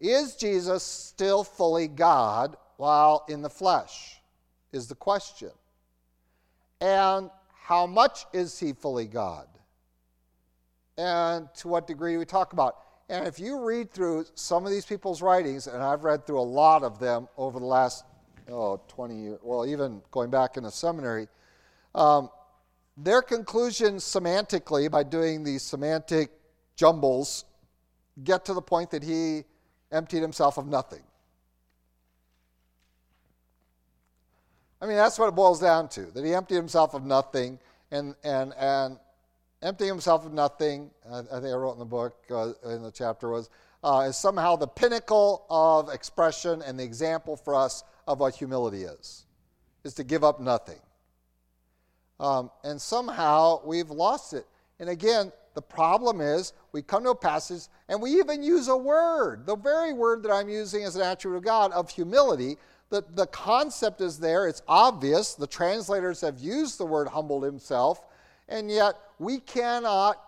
[0.01, 4.21] Is Jesus still fully God while in the flesh?
[4.73, 5.51] Is the question.
[6.81, 9.49] And how much is he fully God?
[10.99, 12.77] And to what degree we talk about?
[13.09, 16.43] And if you read through some of these people's writings, and I've read through a
[16.43, 18.05] lot of them over the last
[18.49, 21.29] oh, 20 years, well, even going back in the seminary,
[21.95, 22.31] um,
[22.97, 26.31] their conclusions semantically, by doing these semantic
[26.77, 27.45] jumbles,
[28.23, 29.45] get to the point that he
[29.93, 31.03] emptied himself of nothing.
[34.81, 37.59] I mean, that's what it boils down to that he emptied himself of nothing
[37.91, 38.99] and, and, and
[39.65, 43.31] emptying himself of nothing, I, think I wrote in the book, uh, in the chapter,
[43.31, 43.51] was
[43.83, 48.83] uh, is somehow the pinnacle of expression and the example for us of what humility
[48.83, 49.27] is,
[49.85, 50.79] is to give up nothing.
[52.19, 54.47] Um, and somehow we've lost it.
[54.81, 58.77] And again, the problem is we come to a passage and we even use a
[58.77, 62.57] word, the very word that I'm using as an attribute of God, of humility.
[62.91, 65.35] The, the concept is there, it's obvious.
[65.35, 68.05] The translators have used the word humbled himself,
[68.49, 70.21] and yet we cannot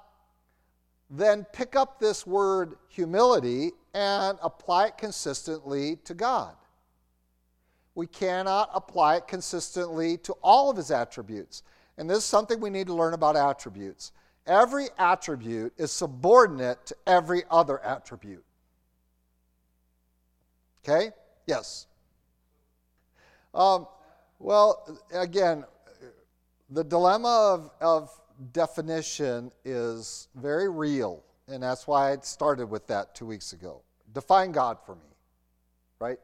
[1.10, 6.54] then pick up this word humility and apply it consistently to God.
[7.94, 11.62] We cannot apply it consistently to all of his attributes.
[11.96, 14.12] And this is something we need to learn about attributes.
[14.46, 18.44] Every attribute is subordinate to every other attribute.
[20.86, 21.10] Okay?
[21.46, 21.86] Yes.
[23.54, 23.86] Um,
[24.38, 25.64] well, again,
[26.70, 28.20] the dilemma of, of
[28.52, 33.82] definition is very real, and that's why I started with that two weeks ago.
[34.12, 35.08] Define God for me,
[35.98, 36.18] right?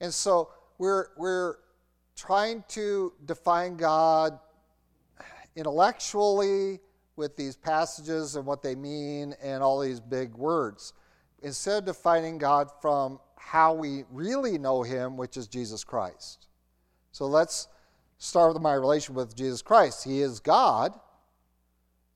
[0.00, 1.56] And so we're, we're
[2.16, 4.38] trying to define God
[5.56, 6.80] intellectually
[7.16, 10.94] with these passages and what they mean and all these big words,
[11.42, 16.46] instead of defining God from how we really know Him, which is Jesus Christ.
[17.12, 17.68] So let's
[18.20, 20.04] start with my relation with Jesus Christ.
[20.04, 20.92] He is God.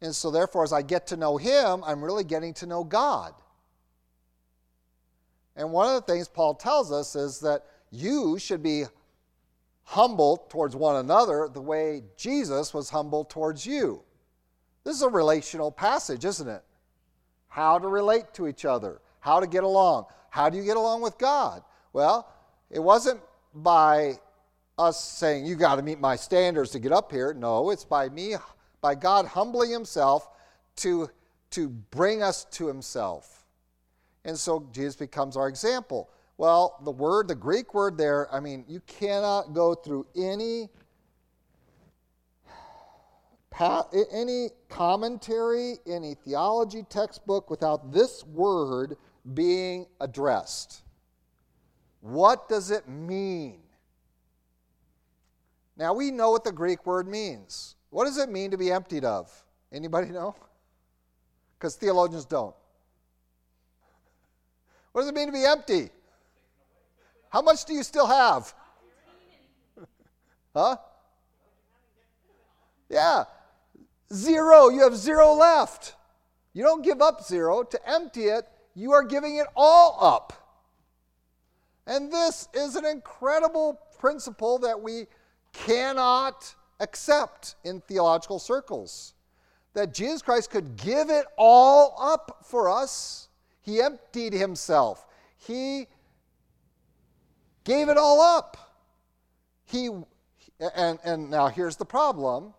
[0.01, 3.33] And so, therefore, as I get to know Him, I'm really getting to know God.
[5.57, 8.85] And one of the things Paul tells us is that you should be
[9.85, 14.03] humble towards one another the way Jesus was humble towards you.
[14.85, 16.63] This is a relational passage, isn't it?
[17.49, 20.07] How to relate to each other, how to get along.
[20.29, 21.63] How do you get along with God?
[21.93, 22.29] Well,
[22.71, 23.21] it wasn't
[23.55, 24.19] by
[24.79, 27.35] us saying, You got to meet my standards to get up here.
[27.35, 28.37] No, it's by me,
[28.81, 30.29] by God humbling himself
[30.77, 31.09] to,
[31.51, 33.45] to bring us to himself.
[34.25, 36.11] And so Jesus becomes our example.
[36.37, 40.69] Well, the word, the Greek word there, I mean, you cannot go through any
[44.21, 48.97] any commentary, any theology textbook without this word
[49.33, 50.83] being addressed.
[52.01, 53.61] What does it mean?
[55.77, 57.77] Now we know what the Greek word means.
[57.91, 59.31] What does it mean to be emptied of?
[59.73, 60.37] Anybody know?
[61.59, 62.55] Because theologians don't.
[64.93, 65.91] What does it mean to be empty?
[67.31, 68.55] How much do you still have?
[70.55, 70.77] Huh?
[72.89, 73.25] Yeah.
[74.13, 74.69] Zero.
[74.69, 75.97] You have zero left.
[76.53, 77.65] You don't give up zero.
[77.65, 78.45] To empty it,
[78.75, 80.33] you are giving it all up.
[81.87, 85.07] And this is an incredible principle that we
[85.55, 89.15] cannot accept in theological circles.
[89.73, 93.29] That Jesus Christ could give it all up for us.
[93.63, 95.07] He emptied himself.
[95.37, 95.87] He
[97.65, 98.57] gave it all up.
[99.65, 99.89] He
[100.77, 102.55] and, and now here's the problem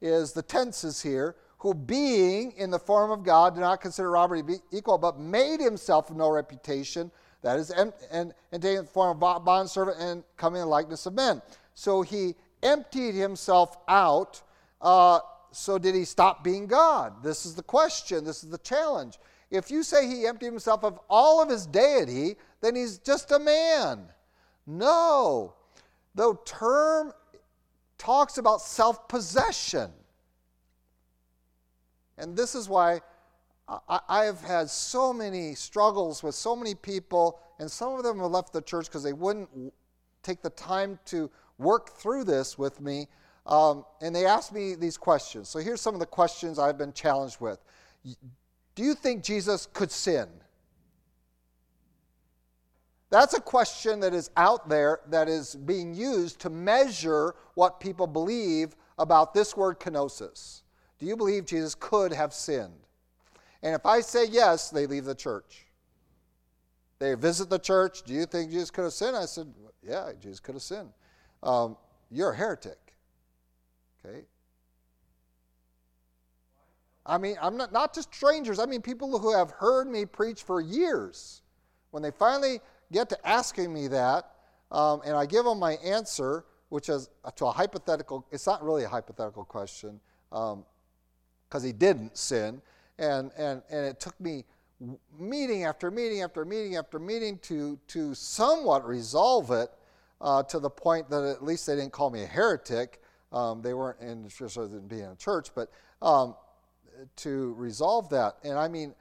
[0.00, 4.40] is the tenses here who being in the form of God did not consider robbery
[4.40, 7.10] to be equal, but made himself of no reputation,
[7.42, 11.06] that is, and, and, and taking the form of bondservant and coming in the likeness
[11.06, 11.40] of men.
[11.74, 14.42] So he emptied himself out.
[14.80, 15.20] Uh,
[15.50, 17.22] so did he stop being God?
[17.22, 18.24] This is the question.
[18.24, 19.18] This is the challenge.
[19.50, 23.38] If you say he emptied himself of all of his deity, then he's just a
[23.38, 24.06] man.
[24.66, 25.54] No.
[26.14, 27.12] The term
[27.98, 29.90] talks about self possession.
[32.16, 33.00] And this is why
[33.66, 38.30] I have had so many struggles with so many people, and some of them have
[38.30, 39.48] left the church because they wouldn't
[40.22, 43.08] take the time to work through this with me.
[43.46, 45.48] Um, and they asked me these questions.
[45.48, 47.58] So here's some of the questions I've been challenged with.
[48.74, 50.28] Do you think Jesus could sin?
[53.10, 58.06] That's a question that is out there that is being used to measure what people
[58.06, 60.62] believe about this word kenosis.
[60.98, 62.72] Do you believe Jesus could have sinned?
[63.62, 65.66] And if I say yes, they leave the church.
[66.98, 68.02] They visit the church.
[68.02, 69.16] Do you think Jesus could have sinned?
[69.16, 69.52] I said,
[69.82, 70.90] yeah, Jesus could have sinned
[71.44, 71.76] um,
[72.10, 72.78] you're a heretic.
[74.04, 74.24] Okay?
[77.06, 80.42] I mean, I'm not, not just strangers, I mean people who have heard me preach
[80.42, 81.42] for years.
[81.90, 84.30] When they finally get to asking me that,
[84.70, 88.84] um, and I give them my answer, which is to a hypothetical, it's not really
[88.84, 90.54] a hypothetical question, because
[91.52, 92.60] um, he didn't sin.
[92.98, 94.44] And, and, and it took me
[95.18, 99.70] meeting after meeting after meeting after meeting to, to somewhat resolve it
[100.24, 103.00] uh, to the point that at least they didn't call me a heretic.
[103.30, 105.70] Um, they weren't interested in being a church, but
[106.00, 106.34] um,
[107.16, 108.36] to resolve that.
[108.42, 108.94] And I mean,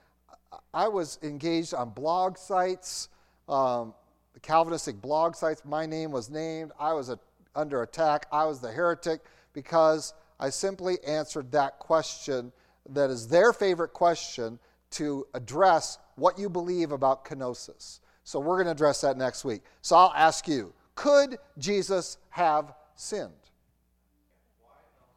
[0.74, 3.10] I was engaged on blog sites,
[3.48, 3.94] um,
[4.42, 5.62] Calvinistic blog sites.
[5.64, 6.72] My name was named.
[6.78, 7.18] I was a,
[7.56, 8.26] under attack.
[8.32, 9.22] I was the heretic
[9.54, 12.52] because I simply answered that question
[12.90, 14.60] that is their favorite question
[14.92, 18.02] to address what you believe about kenosis.
[18.26, 19.62] So we're going to address that next week.
[19.82, 23.32] So I'll ask you could Jesus have sinned?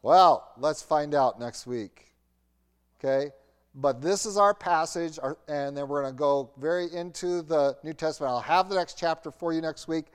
[0.03, 2.12] Well, let's find out next week.
[2.99, 3.33] Okay?
[3.74, 5.18] But this is our passage,
[5.49, 8.31] and then we're going to go very into the New Testament.
[8.31, 10.07] I'll have the next chapter for you next week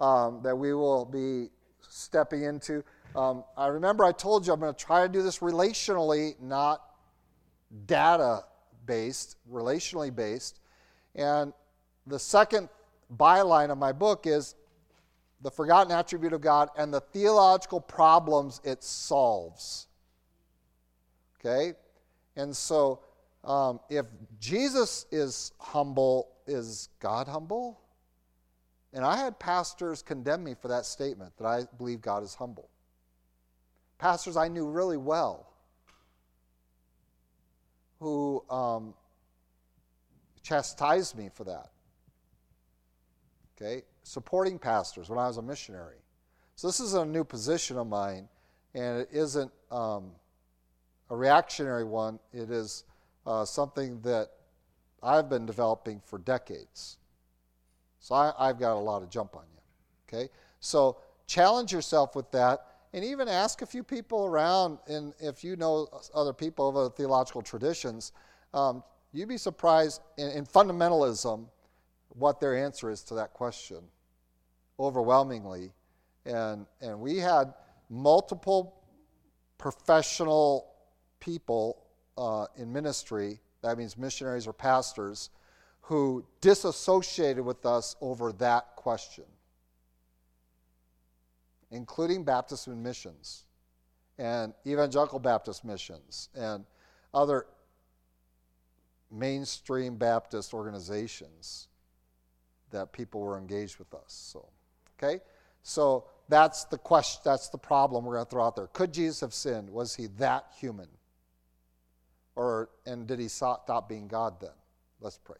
[0.00, 1.50] um, that we will be
[1.88, 2.82] stepping into.
[3.14, 6.82] Um, I remember I told you I'm going to try to do this relationally, not
[7.86, 8.44] data
[8.86, 10.58] based, relationally based.
[11.14, 11.52] And
[12.06, 12.68] the second
[13.16, 14.56] byline of my book is
[15.44, 19.86] the forgotten attribute of God and the theological problems it solves.
[21.38, 21.74] Okay?
[22.34, 23.00] And so,
[23.44, 24.06] um, if
[24.40, 27.78] Jesus is humble, is God humble?
[28.94, 32.70] And I had pastors condemn me for that statement that I believe God is humble.
[33.98, 35.52] Pastors I knew really well
[38.00, 38.94] who um,
[40.42, 41.68] chastised me for that.
[43.60, 43.82] Okay?
[44.04, 45.98] Supporting pastors when I was a missionary.
[46.54, 48.28] So this is a new position of mine,
[48.74, 49.50] and it isn't.
[49.72, 50.12] Um,
[51.10, 52.18] a reactionary one.
[52.32, 52.84] It is
[53.26, 54.30] uh, something that
[55.02, 56.98] I've been developing for decades.
[58.00, 59.60] So I, have got a lot of jump on you.
[60.08, 60.28] Okay?
[60.60, 64.78] So challenge yourself with that and even ask a few people around.
[64.86, 68.12] And if you know other people of other theological traditions,
[68.52, 68.82] um,
[69.12, 71.46] you'd be surprised in, in fundamentalism
[72.10, 73.78] what their answer is to that question
[74.78, 75.72] overwhelmingly.
[76.24, 77.54] And, and we had
[77.90, 78.80] multiple
[79.58, 80.74] professional
[81.20, 81.84] people
[82.16, 85.30] uh, in ministry, that means missionaries or pastors,
[85.80, 89.24] who disassociated with us over that question,
[91.70, 93.44] including Baptist missions
[94.18, 96.64] and evangelical Baptist missions and
[97.12, 97.46] other
[99.10, 101.68] mainstream Baptist organizations
[102.70, 104.02] that people were engaged with us.
[104.06, 104.48] So,
[105.04, 105.22] okay?
[105.62, 108.66] So that's the question, that's the problem we're going to throw out there.
[108.68, 109.70] Could Jesus have sinned?
[109.70, 110.88] Was he that human?
[112.36, 114.50] Or, and did he stop being God then?
[115.00, 115.36] Let's pray.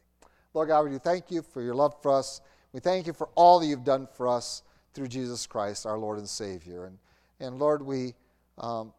[0.53, 2.41] Lord God, we thank you for your love for us.
[2.73, 4.63] We thank you for all that you've done for us
[4.93, 6.85] through Jesus Christ, our Lord and Savior.
[6.85, 6.99] And,
[7.41, 8.15] and Lord, we
[8.59, 8.93] um,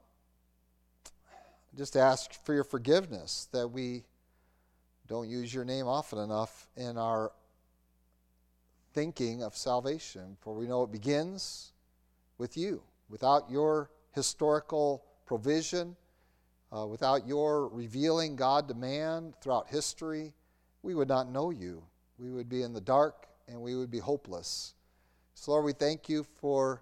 [1.77, 4.03] just ask for your forgiveness that we
[5.07, 7.31] don't use your name often enough in our
[8.95, 11.73] thinking of salvation, for we know it begins
[12.37, 12.81] with you.
[13.09, 15.97] Without your historical provision,
[16.75, 20.33] uh, without your revealing God to man throughout history,
[20.81, 21.83] we would not know you.
[22.17, 24.73] We would be in the dark and we would be hopeless.
[25.33, 26.81] So, Lord, we thank you for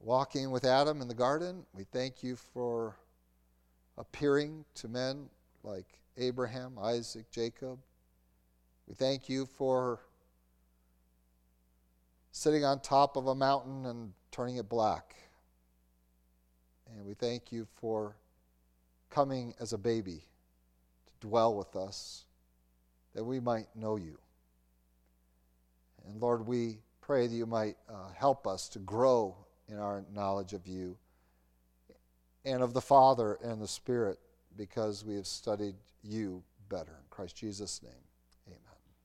[0.00, 1.66] walking with Adam in the garden.
[1.74, 2.96] We thank you for
[3.98, 5.28] appearing to men
[5.62, 7.78] like Abraham, Isaac, Jacob.
[8.90, 10.00] We thank you for
[12.32, 15.14] sitting on top of a mountain and turning it black.
[16.92, 18.16] And we thank you for
[19.08, 20.24] coming as a baby
[21.06, 22.24] to dwell with us
[23.14, 24.18] that we might know you.
[26.04, 29.36] And Lord, we pray that you might uh, help us to grow
[29.68, 30.96] in our knowledge of you
[32.44, 34.18] and of the Father and the Spirit
[34.56, 36.90] because we have studied you better.
[36.90, 38.09] In Christ Jesus' name.